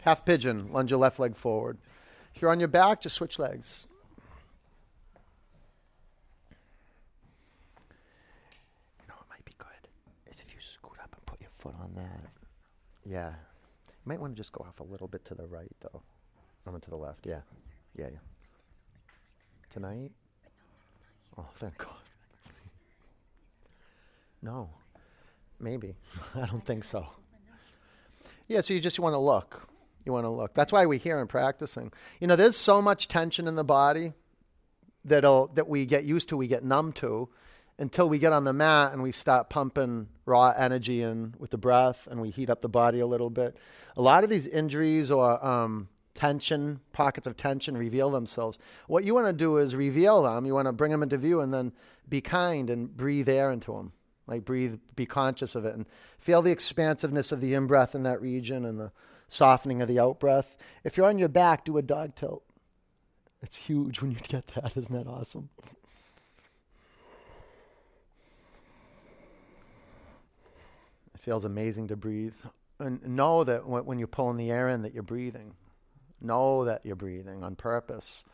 [0.00, 1.78] Half pigeon, lunge your left leg forward.
[2.34, 3.86] If you're on your back, just switch legs.
[9.00, 9.88] You know what might be good
[10.30, 12.30] is if you scoot up and put your foot on that.
[13.04, 13.30] Yeah.
[13.88, 16.02] You might want to just go off a little bit to the right, though.
[16.66, 17.26] I'm to the left.
[17.26, 17.40] Yeah.
[17.96, 18.18] Yeah, yeah.
[19.70, 20.12] Tonight?
[21.38, 21.90] Oh, thank God.
[24.42, 24.70] no.
[25.58, 25.94] Maybe.
[26.34, 27.06] I don't think so.
[28.48, 29.68] Yeah, so you just want to look.
[30.04, 30.54] You want to look.
[30.54, 31.92] That's why we're here and practicing.
[32.20, 34.12] You know, there's so much tension in the body
[35.04, 37.28] that'll that we get used to, we get numb to,
[37.80, 41.58] until we get on the mat and we start pumping raw energy in with the
[41.58, 43.56] breath and we heat up the body a little bit.
[43.96, 48.58] A lot of these injuries or um, tension, pockets of tension reveal themselves.
[48.86, 50.44] What you want to do is reveal them.
[50.44, 51.72] You want to bring them into view and then
[52.06, 53.92] be kind and breathe air into them.
[54.26, 55.86] Like breathe, be conscious of it and
[56.18, 58.92] feel the expansiveness of the in breath in that region and the
[59.26, 60.54] softening of the out breath.
[60.84, 62.44] If you're on your back, do a dog tilt.
[63.42, 64.76] It's huge when you get that.
[64.76, 65.48] Isn't that awesome?
[71.20, 72.34] It feels amazing to breathe.
[72.78, 75.52] And know that when you're pulling the air in, that you're breathing.
[76.20, 78.24] Know that you're breathing on purpose.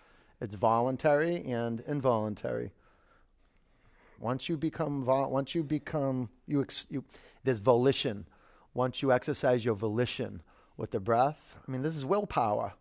[0.40, 2.72] It's voluntary and involuntary.
[4.20, 7.04] Once you become, vol- once you become, you, ex- you,
[7.44, 8.26] there's volition.
[8.72, 10.42] Once you exercise your volition,
[10.76, 11.56] with the breath.
[11.66, 12.74] I mean, this is willpower.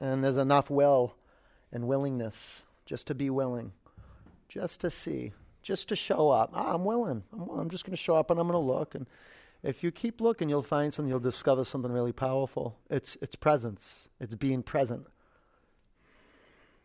[0.00, 1.14] And there's enough will
[1.72, 2.62] and willingness
[2.92, 3.72] just to be willing,
[4.50, 5.32] just to see,
[5.62, 6.50] just to show up.
[6.52, 7.22] Ah, I'm willing.
[7.32, 8.94] I'm, I'm just going to show up and I'm going to look.
[8.94, 9.06] And
[9.62, 11.08] if you keep looking, you'll find something.
[11.08, 12.76] You'll discover something really powerful.
[12.90, 14.10] It's it's presence.
[14.20, 15.06] It's being present.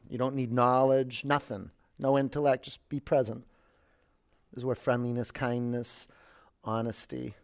[0.10, 2.64] You don't need knowledge, nothing, no intellect.
[2.64, 3.44] Just be present
[4.56, 6.08] is where friendliness, kindness,
[6.64, 7.36] honesty,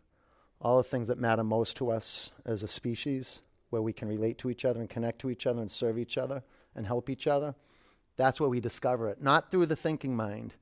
[0.61, 3.41] all the things that matter most to us as a species,
[3.71, 6.17] where we can relate to each other and connect to each other and serve each
[6.17, 6.43] other
[6.73, 7.55] and help each other.
[8.15, 10.53] That's where we discover it, not through the thinking mind.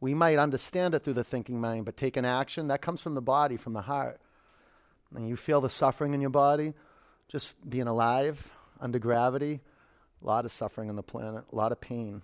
[0.00, 3.14] We might understand it through the thinking mind, but take an action, that comes from
[3.14, 4.20] the body, from the heart.
[5.14, 6.74] And you feel the suffering in your body,
[7.28, 9.60] just being alive under gravity,
[10.22, 12.22] a lot of suffering on the planet, a lot of pain.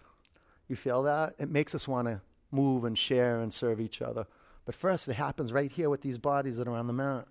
[0.68, 1.34] You feel that?
[1.38, 2.20] It makes us want to
[2.50, 4.26] move and share and serve each other.
[4.66, 7.26] But first, it happens right here with these bodies that are on the mat.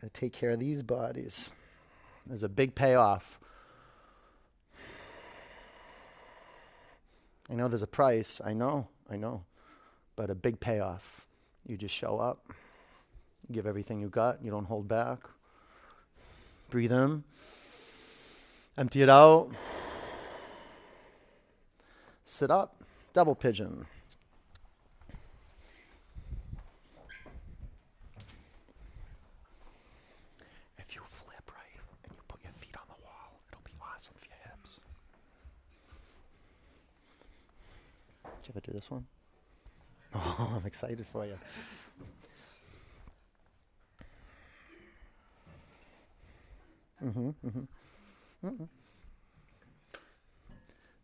[0.00, 1.50] to take care of these bodies.
[2.26, 3.38] There's a big payoff.
[7.50, 8.40] I know there's a price.
[8.44, 9.44] I know, I know.
[10.16, 11.26] But a big payoff.
[11.66, 12.52] You just show up,
[13.50, 15.20] give everything you got, you don't hold back.
[16.70, 17.22] Breathe in,
[18.76, 19.50] empty it out.
[22.24, 22.82] Sit up,
[23.12, 23.86] double pigeon.
[38.42, 39.06] Did you ever do this one?
[40.14, 41.38] Oh, I'm excited for you.
[47.02, 48.46] Mm-hmm, mm-hmm.
[48.46, 48.64] Mm-hmm.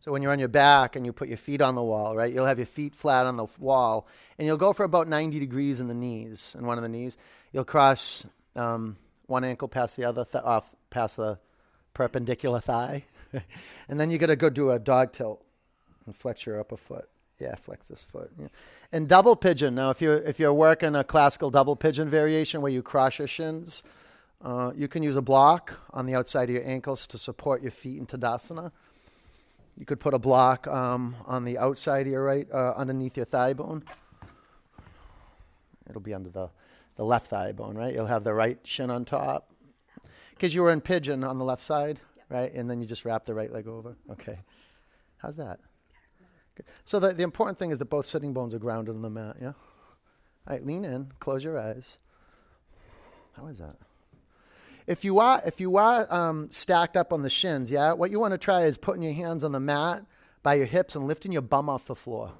[0.01, 2.31] So when you're on your back and you put your feet on the wall, right,
[2.31, 5.79] you'll have your feet flat on the wall, and you'll go for about 90 degrees
[5.79, 7.17] in the knees, in one of the knees.
[7.51, 8.25] You'll cross
[8.55, 11.39] um, one ankle past the other, th- off past the
[11.93, 13.05] perpendicular thigh,
[13.89, 15.43] and then you're gonna go do a dog tilt
[16.05, 17.09] and flex your upper foot.
[17.39, 18.31] Yeah, flex this foot.
[18.37, 18.47] Yeah.
[18.91, 19.75] And double pigeon.
[19.75, 23.27] Now, if you're if you're working a classical double pigeon variation where you cross your
[23.27, 23.83] shins,
[24.43, 27.71] uh, you can use a block on the outside of your ankles to support your
[27.71, 28.71] feet in Tadasana.
[29.77, 33.25] You could put a block um, on the outside of your right, uh, underneath your
[33.25, 33.83] thigh bone.
[35.89, 36.49] It'll be under the,
[36.97, 37.93] the left thigh bone, right?
[37.93, 39.49] You'll have the right shin on top.
[40.31, 42.25] Because you were in pigeon on the left side, yep.
[42.29, 42.53] right?
[42.53, 43.95] And then you just wrap the right leg over.
[44.11, 44.39] Okay.
[45.17, 45.59] How's that?
[46.85, 49.37] So the, the important thing is that both sitting bones are grounded on the mat,
[49.41, 49.53] yeah?
[50.47, 51.97] All right, lean in, close your eyes.
[53.33, 53.75] How is that?
[54.87, 58.19] If you are if you are um, stacked up on the shins, yeah, what you
[58.19, 60.03] want to try is putting your hands on the mat
[60.41, 62.31] by your hips and lifting your bum off the floor.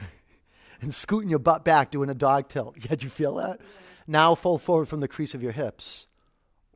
[0.80, 2.76] and scooting your butt back, doing a dog tilt.
[2.80, 3.60] Yeah, did you feel that?
[4.06, 6.08] Now fold forward from the crease of your hips.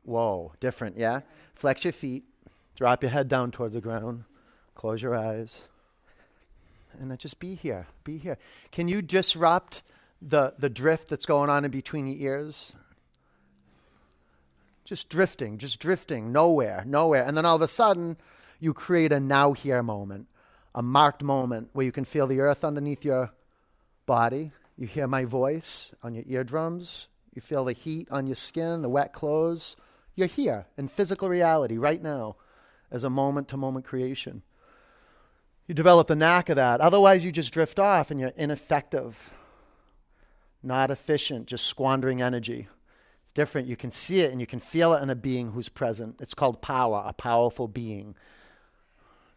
[0.03, 1.21] Whoa, different, yeah?
[1.55, 2.23] Flex your feet,
[2.75, 4.23] drop your head down towards the ground,
[4.75, 5.67] close your eyes,
[6.99, 7.87] and then just be here.
[8.03, 8.37] Be here.
[8.71, 9.81] Can you disrupt
[10.21, 12.73] the, the drift that's going on in between your ears?
[14.83, 17.25] Just drifting, just drifting, nowhere, nowhere.
[17.25, 18.17] And then all of a sudden,
[18.59, 20.27] you create a now here moment,
[20.73, 23.31] a marked moment where you can feel the earth underneath your
[24.05, 24.51] body.
[24.77, 27.07] You hear my voice on your eardrums.
[27.33, 29.75] You feel the heat on your skin, the wet clothes.
[30.15, 32.37] You're here in physical reality right now
[32.91, 34.41] as a moment to moment creation.
[35.67, 36.79] You develop the knack of that.
[36.81, 39.31] Otherwise, you just drift off and you're ineffective,
[40.61, 42.67] not efficient, just squandering energy.
[43.23, 43.67] It's different.
[43.67, 46.17] You can see it and you can feel it in a being who's present.
[46.19, 48.15] It's called power, a powerful being.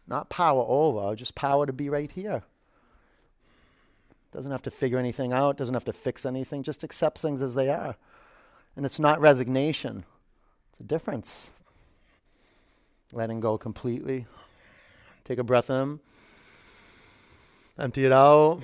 [0.07, 2.43] Not power over, just power to be right here.
[4.31, 7.55] Doesn't have to figure anything out, doesn't have to fix anything, just accepts things as
[7.55, 7.95] they are.
[8.75, 10.05] And it's not resignation,
[10.69, 11.49] it's a difference.
[13.11, 14.27] Letting go completely.
[15.25, 15.99] Take a breath in,
[17.79, 18.61] empty it out.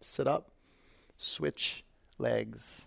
[0.00, 0.50] Sit up,
[1.16, 1.84] switch
[2.18, 2.86] legs.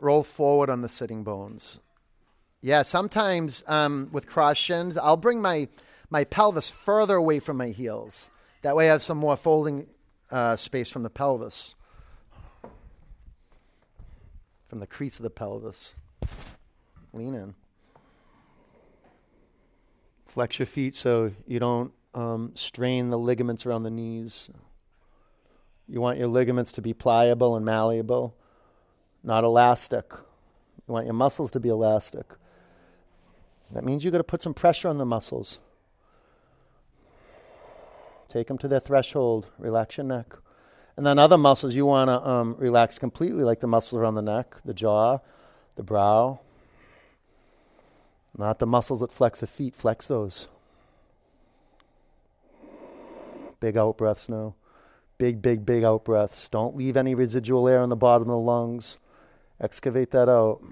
[0.00, 1.78] roll forward on the sitting bones.
[2.60, 5.68] Yeah, sometimes um, with cross shins, I'll bring my,
[6.10, 8.30] my pelvis further away from my heels.
[8.62, 9.86] That way I have some more folding
[10.30, 11.74] uh, space from the pelvis,
[14.66, 15.94] from the crease of the pelvis.
[17.12, 17.54] Lean in.
[20.26, 24.50] Flex your feet so you don't um, strain the ligaments around the knees.
[25.86, 28.36] You want your ligaments to be pliable and malleable
[29.22, 30.12] not elastic.
[30.86, 32.26] You want your muscles to be elastic.
[33.72, 35.58] That means you've got to put some pressure on the muscles.
[38.28, 39.46] Take them to their threshold.
[39.58, 40.34] Relax your neck.
[40.96, 44.22] And then other muscles you want to um, relax completely, like the muscles around the
[44.22, 45.18] neck, the jaw,
[45.76, 46.40] the brow.
[48.36, 50.48] Not the muscles that flex the feet, flex those.
[53.60, 54.54] Big out breaths now.
[55.18, 56.48] Big, big, big out breaths.
[56.48, 58.98] Don't leave any residual air in the bottom of the lungs.
[59.60, 60.62] Excavate that out.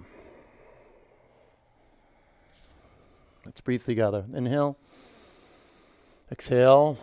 [3.44, 4.24] Let's breathe together.
[4.34, 4.76] Inhale.
[6.30, 6.98] Exhale.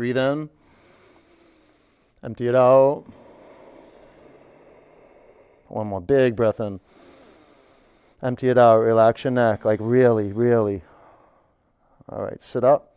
[0.00, 0.48] Breathe in.
[2.24, 3.04] Empty it out.
[5.68, 6.80] One more big breath in.
[8.22, 8.78] Empty it out.
[8.78, 9.66] Relax your neck.
[9.66, 10.80] Like really, really.
[12.08, 12.40] All right.
[12.40, 12.94] Sit up.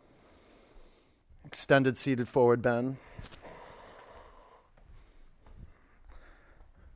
[1.44, 2.96] Extended seated forward bend.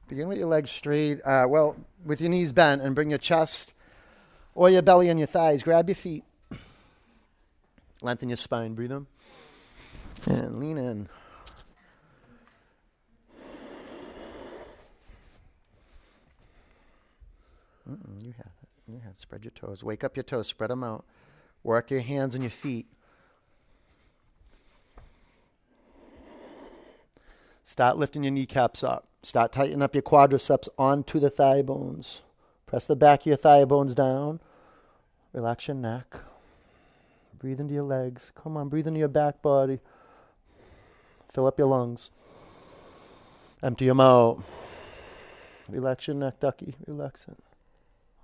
[0.09, 3.75] Begin with your legs straight, uh, well, with your knees bent, and bring your chest
[4.55, 5.63] or your belly and your thighs.
[5.63, 6.25] Grab your feet.
[8.01, 8.73] Lengthen your spine.
[8.73, 9.07] Breathe in.
[10.27, 11.09] And lean in.
[17.89, 18.69] Mm-mm, you have it.
[18.87, 19.19] You have it.
[19.19, 19.83] Spread your toes.
[19.83, 20.47] Wake up your toes.
[20.49, 21.05] Spread them out.
[21.63, 22.87] Work your hands and your feet.
[27.65, 29.09] Start lifting your kneecaps up.
[29.23, 32.23] Start tightening up your quadriceps onto the thigh bones.
[32.67, 34.41] Press the back of your thigh bones down.
[35.33, 36.17] Relax your neck.
[37.39, 38.33] Breathe into your legs.
[38.35, 39.81] Come on, breathe into your back body.
[41.33, 42.11] Fill up your lungs.
[43.63, 44.43] Empty them out.
[45.69, 46.75] Relax your neck, ducky.
[46.87, 47.37] Relax it.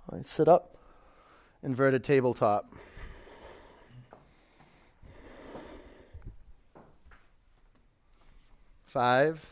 [0.09, 0.77] All right, sit up.
[1.61, 2.73] Inverted tabletop.
[8.85, 9.45] Five.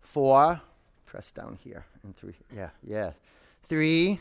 [0.00, 0.60] Four.
[1.04, 1.84] Press down here.
[2.04, 2.34] And three.
[2.54, 3.12] Yeah, yeah.
[3.68, 4.20] Three.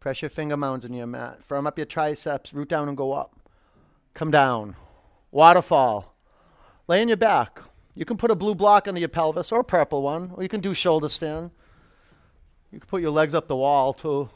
[0.00, 1.42] Press your finger mounds in your mat.
[1.42, 2.54] Firm up your triceps.
[2.54, 3.34] Root down and go up.
[4.14, 4.76] Come down.
[5.30, 6.14] Waterfall.
[6.88, 7.60] Lay on your back.
[7.94, 10.48] You can put a blue block under your pelvis or a purple one, or you
[10.48, 11.50] can do shoulder stand.
[12.72, 14.28] You can put your legs up the wall too.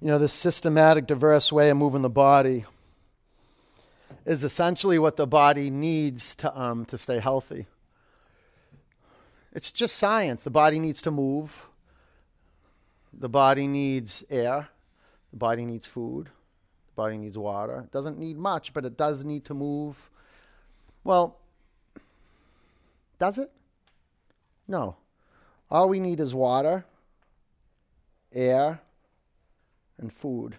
[0.00, 2.64] you know, this systematic, diverse way of moving the body
[4.24, 7.66] is essentially what the body needs to, um, to stay healthy.
[9.52, 10.42] It's just science.
[10.42, 11.66] The body needs to move,
[13.12, 14.68] the body needs air,
[15.30, 17.80] the body needs food, the body needs water.
[17.80, 20.10] It doesn't need much, but it does need to move.
[21.04, 21.36] Well,
[23.20, 23.52] Does it?
[24.66, 24.96] No.
[25.70, 26.84] All we need is water,
[28.32, 28.80] air,
[29.98, 30.56] and food.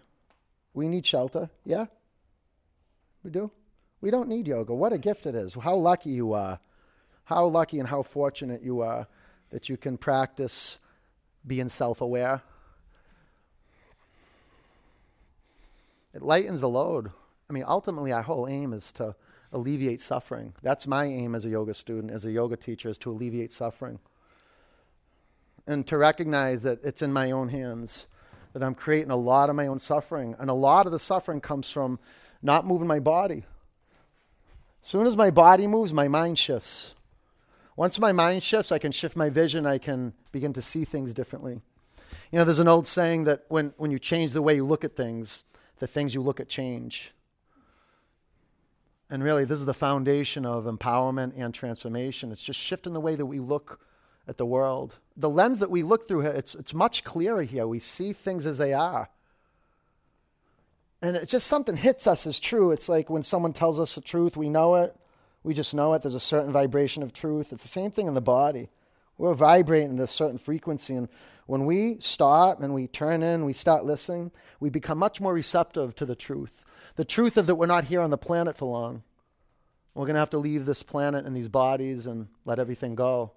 [0.73, 1.49] We need shelter.
[1.65, 1.87] Yeah?
[3.23, 3.51] We do?
[3.99, 4.73] We don't need yoga.
[4.73, 5.55] What a gift it is.
[5.55, 6.59] How lucky you are.
[7.31, 9.07] How lucky and how fortunate you are
[9.51, 10.79] that you can practice
[11.47, 12.41] being self aware.
[16.13, 17.09] It lightens the load.
[17.49, 19.15] I mean, ultimately, our whole aim is to
[19.53, 20.55] alleviate suffering.
[20.61, 23.99] That's my aim as a yoga student, as a yoga teacher, is to alleviate suffering.
[25.65, 28.07] And to recognize that it's in my own hands,
[28.51, 30.35] that I'm creating a lot of my own suffering.
[30.37, 31.97] And a lot of the suffering comes from
[32.41, 33.45] not moving my body.
[34.81, 36.93] As soon as my body moves, my mind shifts.
[37.81, 39.65] Once my mind shifts, I can shift my vision.
[39.65, 41.61] I can begin to see things differently.
[42.31, 44.83] You know, there's an old saying that when, when you change the way you look
[44.83, 45.45] at things,
[45.79, 47.11] the things you look at change.
[49.09, 52.31] And really, this is the foundation of empowerment and transformation.
[52.31, 53.79] It's just shifting the way that we look
[54.27, 54.99] at the world.
[55.17, 57.65] The lens that we look through, it's, it's much clearer here.
[57.65, 59.09] We see things as they are.
[61.01, 62.73] And it's just something hits us as true.
[62.73, 64.95] It's like when someone tells us the truth, we know it.
[65.43, 66.01] We just know it.
[66.01, 67.51] There's a certain vibration of truth.
[67.51, 68.69] It's the same thing in the body.
[69.17, 70.95] We're vibrating at a certain frequency.
[70.95, 71.09] And
[71.47, 75.95] when we stop and we turn in, we start listening, we become much more receptive
[75.95, 76.63] to the truth.
[76.95, 79.03] The truth of that we're not here on the planet for long.
[79.93, 83.33] We're going to have to leave this planet and these bodies and let everything go.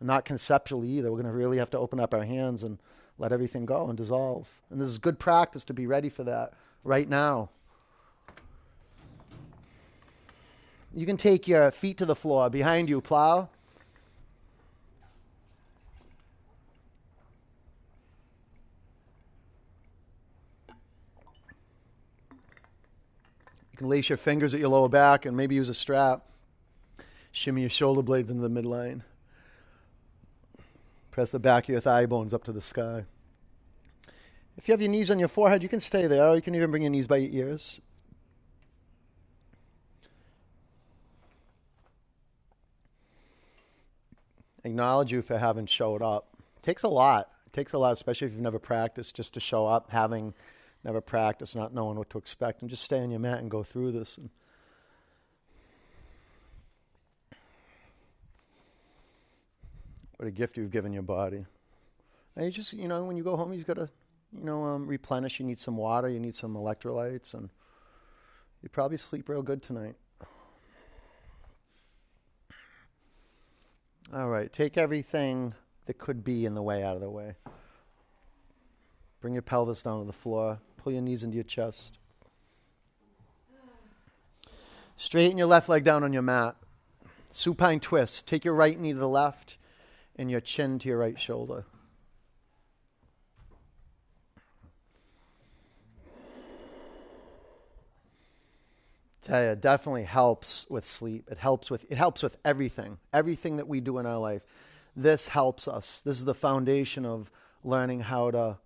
[0.00, 1.10] Not conceptually either.
[1.10, 2.78] We're going to really have to open up our hands and
[3.18, 4.48] let everything go and dissolve.
[4.70, 6.54] And this is good practice to be ready for that
[6.84, 7.50] right now.
[10.94, 12.50] You can take your feet to the floor.
[12.50, 13.48] Behind you, plow.
[23.70, 26.24] You can lace your fingers at your lower back and maybe use a strap.
[27.30, 29.02] Shimmy your shoulder blades into the midline.
[31.12, 33.04] Press the back of your thigh bones up to the sky.
[34.56, 36.56] If you have your knees on your forehead, you can stay there, or you can
[36.56, 37.80] even bring your knees by your ears.
[44.64, 46.28] Acknowledge you for having showed up.
[46.56, 47.30] It takes a lot.
[47.46, 50.34] It takes a lot, especially if you've never practiced, just to show up, having
[50.84, 53.62] never practiced, not knowing what to expect, and just stay on your mat and go
[53.62, 54.18] through this.
[54.18, 54.30] And
[60.16, 61.46] what a gift you've given your body.
[62.36, 63.88] And you just, you know, when you go home, you've got to
[64.36, 65.40] you know, um, replenish.
[65.40, 66.08] You need some water.
[66.08, 67.48] You need some electrolytes, and
[68.62, 69.96] you probably sleep real good tonight.
[74.14, 75.52] All right, take everything
[75.84, 77.34] that could be in the way out of the way.
[79.20, 80.60] Bring your pelvis down to the floor.
[80.78, 81.98] Pull your knees into your chest.
[84.96, 86.56] Straighten your left leg down on your mat.
[87.30, 88.26] Supine twist.
[88.26, 89.58] Take your right knee to the left
[90.16, 91.66] and your chin to your right shoulder.
[99.28, 101.28] Tell you, it definitely helps with sleep.
[101.30, 104.42] It helps with it helps with everything, everything that we do in our life.
[104.96, 106.00] This helps us.
[106.00, 107.30] This is the foundation of
[107.62, 108.58] learning how to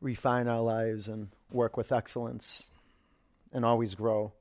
[0.00, 2.70] refine our lives and work with excellence
[3.52, 4.32] and always grow.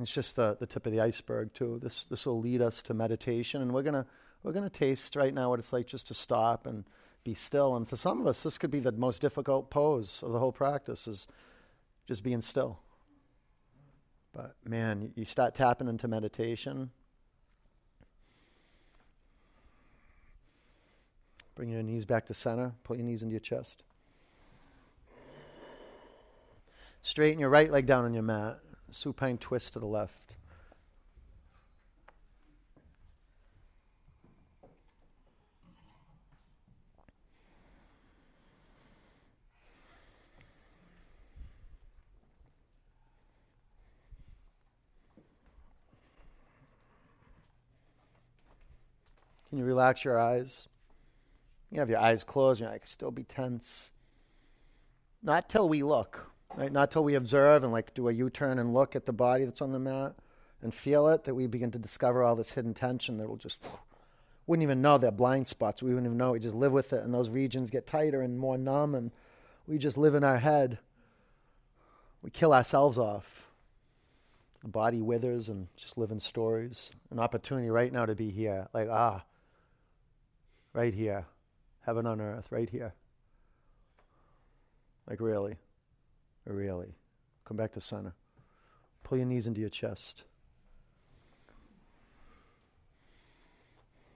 [0.00, 1.80] It's just the, the tip of the iceberg too.
[1.82, 4.06] This this will lead us to meditation, and we're gonna
[4.42, 6.84] we're gonna taste right now what it's like just to stop and
[7.24, 7.76] be still.
[7.76, 10.52] And for some of us, this could be the most difficult pose of the whole
[10.52, 11.26] practice is
[12.06, 12.78] just being still.
[14.32, 16.90] But man, you start tapping into meditation.
[21.54, 22.72] Bring your knees back to center.
[22.84, 23.82] Pull your knees into your chest.
[27.02, 28.60] Straighten your right leg down on your mat.
[28.90, 30.27] Supine twist to the left.
[49.58, 50.68] Can you relax your eyes?
[51.72, 53.90] You have your eyes closed, you're like, still be tense.
[55.20, 56.70] Not till we look, right?
[56.70, 59.44] Not till we observe and like do a U turn and look at the body
[59.44, 60.14] that's on the mat
[60.62, 63.60] and feel it that we begin to discover all this hidden tension that will just
[64.46, 65.82] wouldn't even know they're blind spots.
[65.82, 66.30] We wouldn't even know.
[66.30, 69.10] We just live with it, and those regions get tighter and more numb, and
[69.66, 70.78] we just live in our head.
[72.22, 73.50] We kill ourselves off.
[74.62, 76.92] The body withers and just live in stories.
[77.10, 78.68] An opportunity right now to be here.
[78.72, 79.24] Like, ah,
[80.72, 81.26] right here.
[81.84, 82.94] Heaven on earth, right here.
[85.08, 85.56] Like, really?
[86.44, 86.94] Really?
[87.44, 88.14] Come back to center.
[89.04, 90.24] Pull your knees into your chest.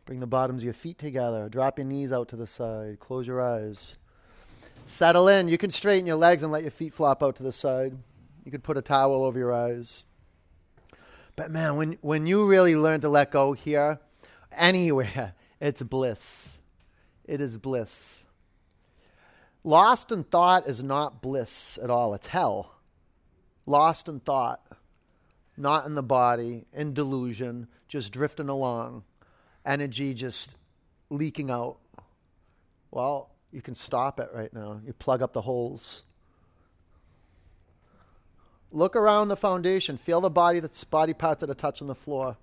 [0.05, 1.49] Bring the bottoms of your feet together.
[1.49, 2.99] Drop your knees out to the side.
[3.01, 3.97] Close your eyes.
[4.85, 5.49] Settle in.
[5.49, 7.97] You can straighten your legs and let your feet flop out to the side.
[8.45, 10.05] You could put a towel over your eyes.
[11.37, 14.01] But man, when, when you really learn to let go here,
[14.53, 16.59] anywhere, it's bliss.
[17.25, 18.25] It is bliss.
[19.63, 22.75] Lost in thought is not bliss at all, it's hell.
[23.65, 24.61] Lost in thought,
[25.57, 29.05] not in the body, in delusion, just drifting along,
[29.65, 30.57] energy just
[31.11, 31.79] leaking out.
[32.91, 34.81] Well, you can stop it right now.
[34.85, 36.03] You plug up the holes.
[38.73, 39.97] Look around the foundation.
[39.97, 42.37] Feel the body, that's body parts that are touching the floor.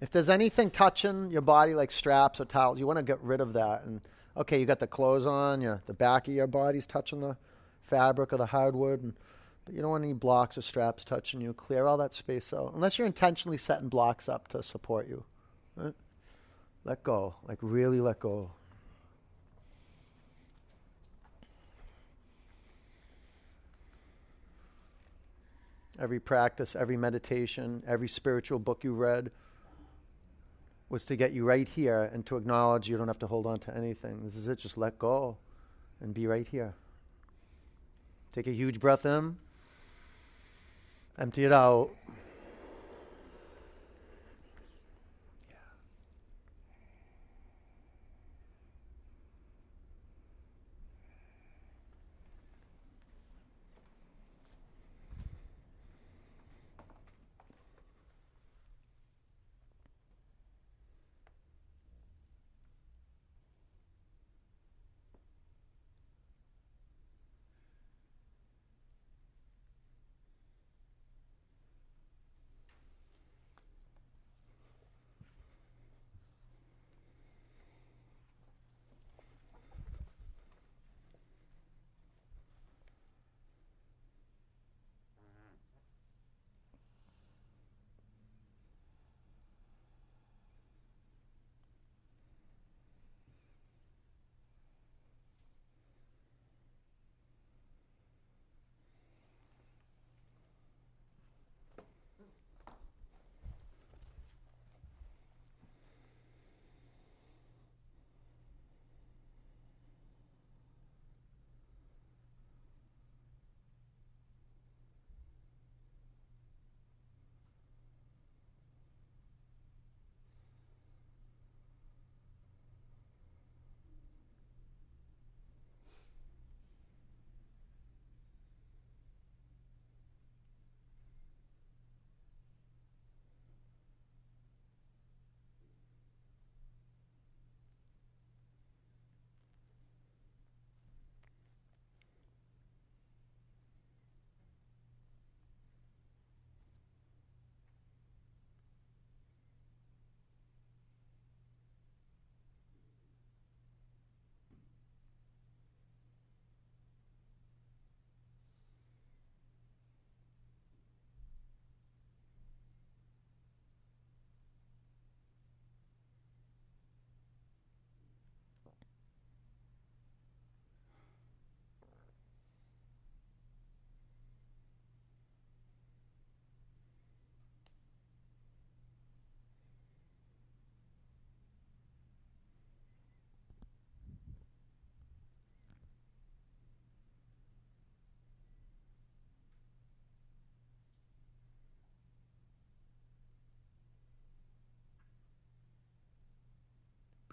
[0.00, 3.40] If there's anything touching your body, like straps or towels, you want to get rid
[3.40, 3.84] of that.
[3.84, 4.00] And
[4.36, 7.36] okay, you got the clothes on, your the back of your body's touching the
[7.82, 9.14] fabric or the hardwood, and,
[9.64, 11.52] but you don't want any blocks or straps touching you.
[11.52, 15.24] Clear all that space out, unless you're intentionally setting blocks up to support you.
[15.76, 15.94] Right?
[16.84, 18.50] Let go, like really let go.
[25.98, 29.30] Every practice, every meditation, every spiritual book you read
[30.94, 33.58] was to get you right here and to acknowledge you don't have to hold on
[33.58, 34.22] to anything.
[34.22, 34.60] This is it.
[34.60, 35.36] Just let go
[36.00, 36.72] and be right here.
[38.30, 39.36] Take a huge breath in,
[41.18, 41.90] empty it out.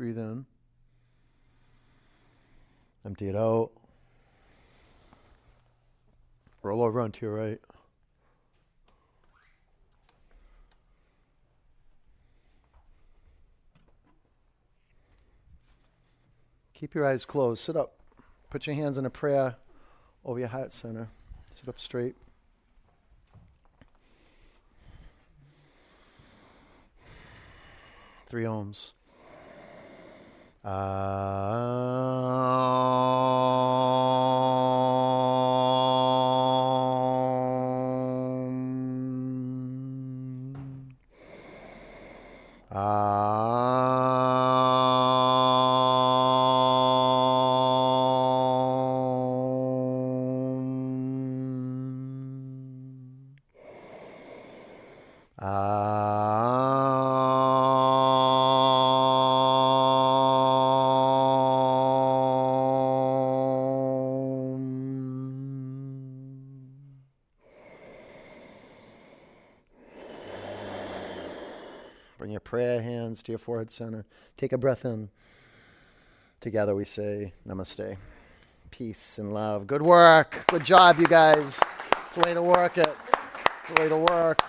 [0.01, 0.47] Breathe in.
[3.05, 3.69] Empty it out.
[6.63, 7.61] Roll over onto your right.
[16.73, 17.63] Keep your eyes closed.
[17.63, 17.99] Sit up.
[18.49, 19.57] Put your hands in a prayer
[20.25, 21.09] over your heart center.
[21.53, 22.15] Sit up straight.
[28.25, 28.93] Three oms.
[30.63, 30.71] Um,
[73.11, 74.05] hands to your forehead center.
[74.37, 75.09] Take a breath in.
[76.39, 77.97] Together we say namaste.
[78.71, 79.67] Peace and love.
[79.67, 80.45] Good work.
[80.47, 81.59] Good job, you guys.
[82.07, 82.95] It's a way to work it.
[83.63, 84.41] It's a way to work.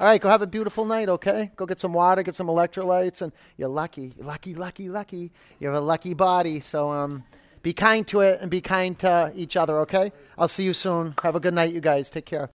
[0.00, 1.52] All right, go have a beautiful night, okay?
[1.54, 5.30] Go get some water, get some electrolytes, and you're lucky, lucky, lucky, lucky.
[5.60, 6.58] You have a lucky body.
[6.58, 7.22] So um,
[7.62, 10.10] be kind to it and be kind to each other, okay?
[10.36, 11.14] I'll see you soon.
[11.22, 12.10] Have a good night, you guys.
[12.10, 12.50] Take care.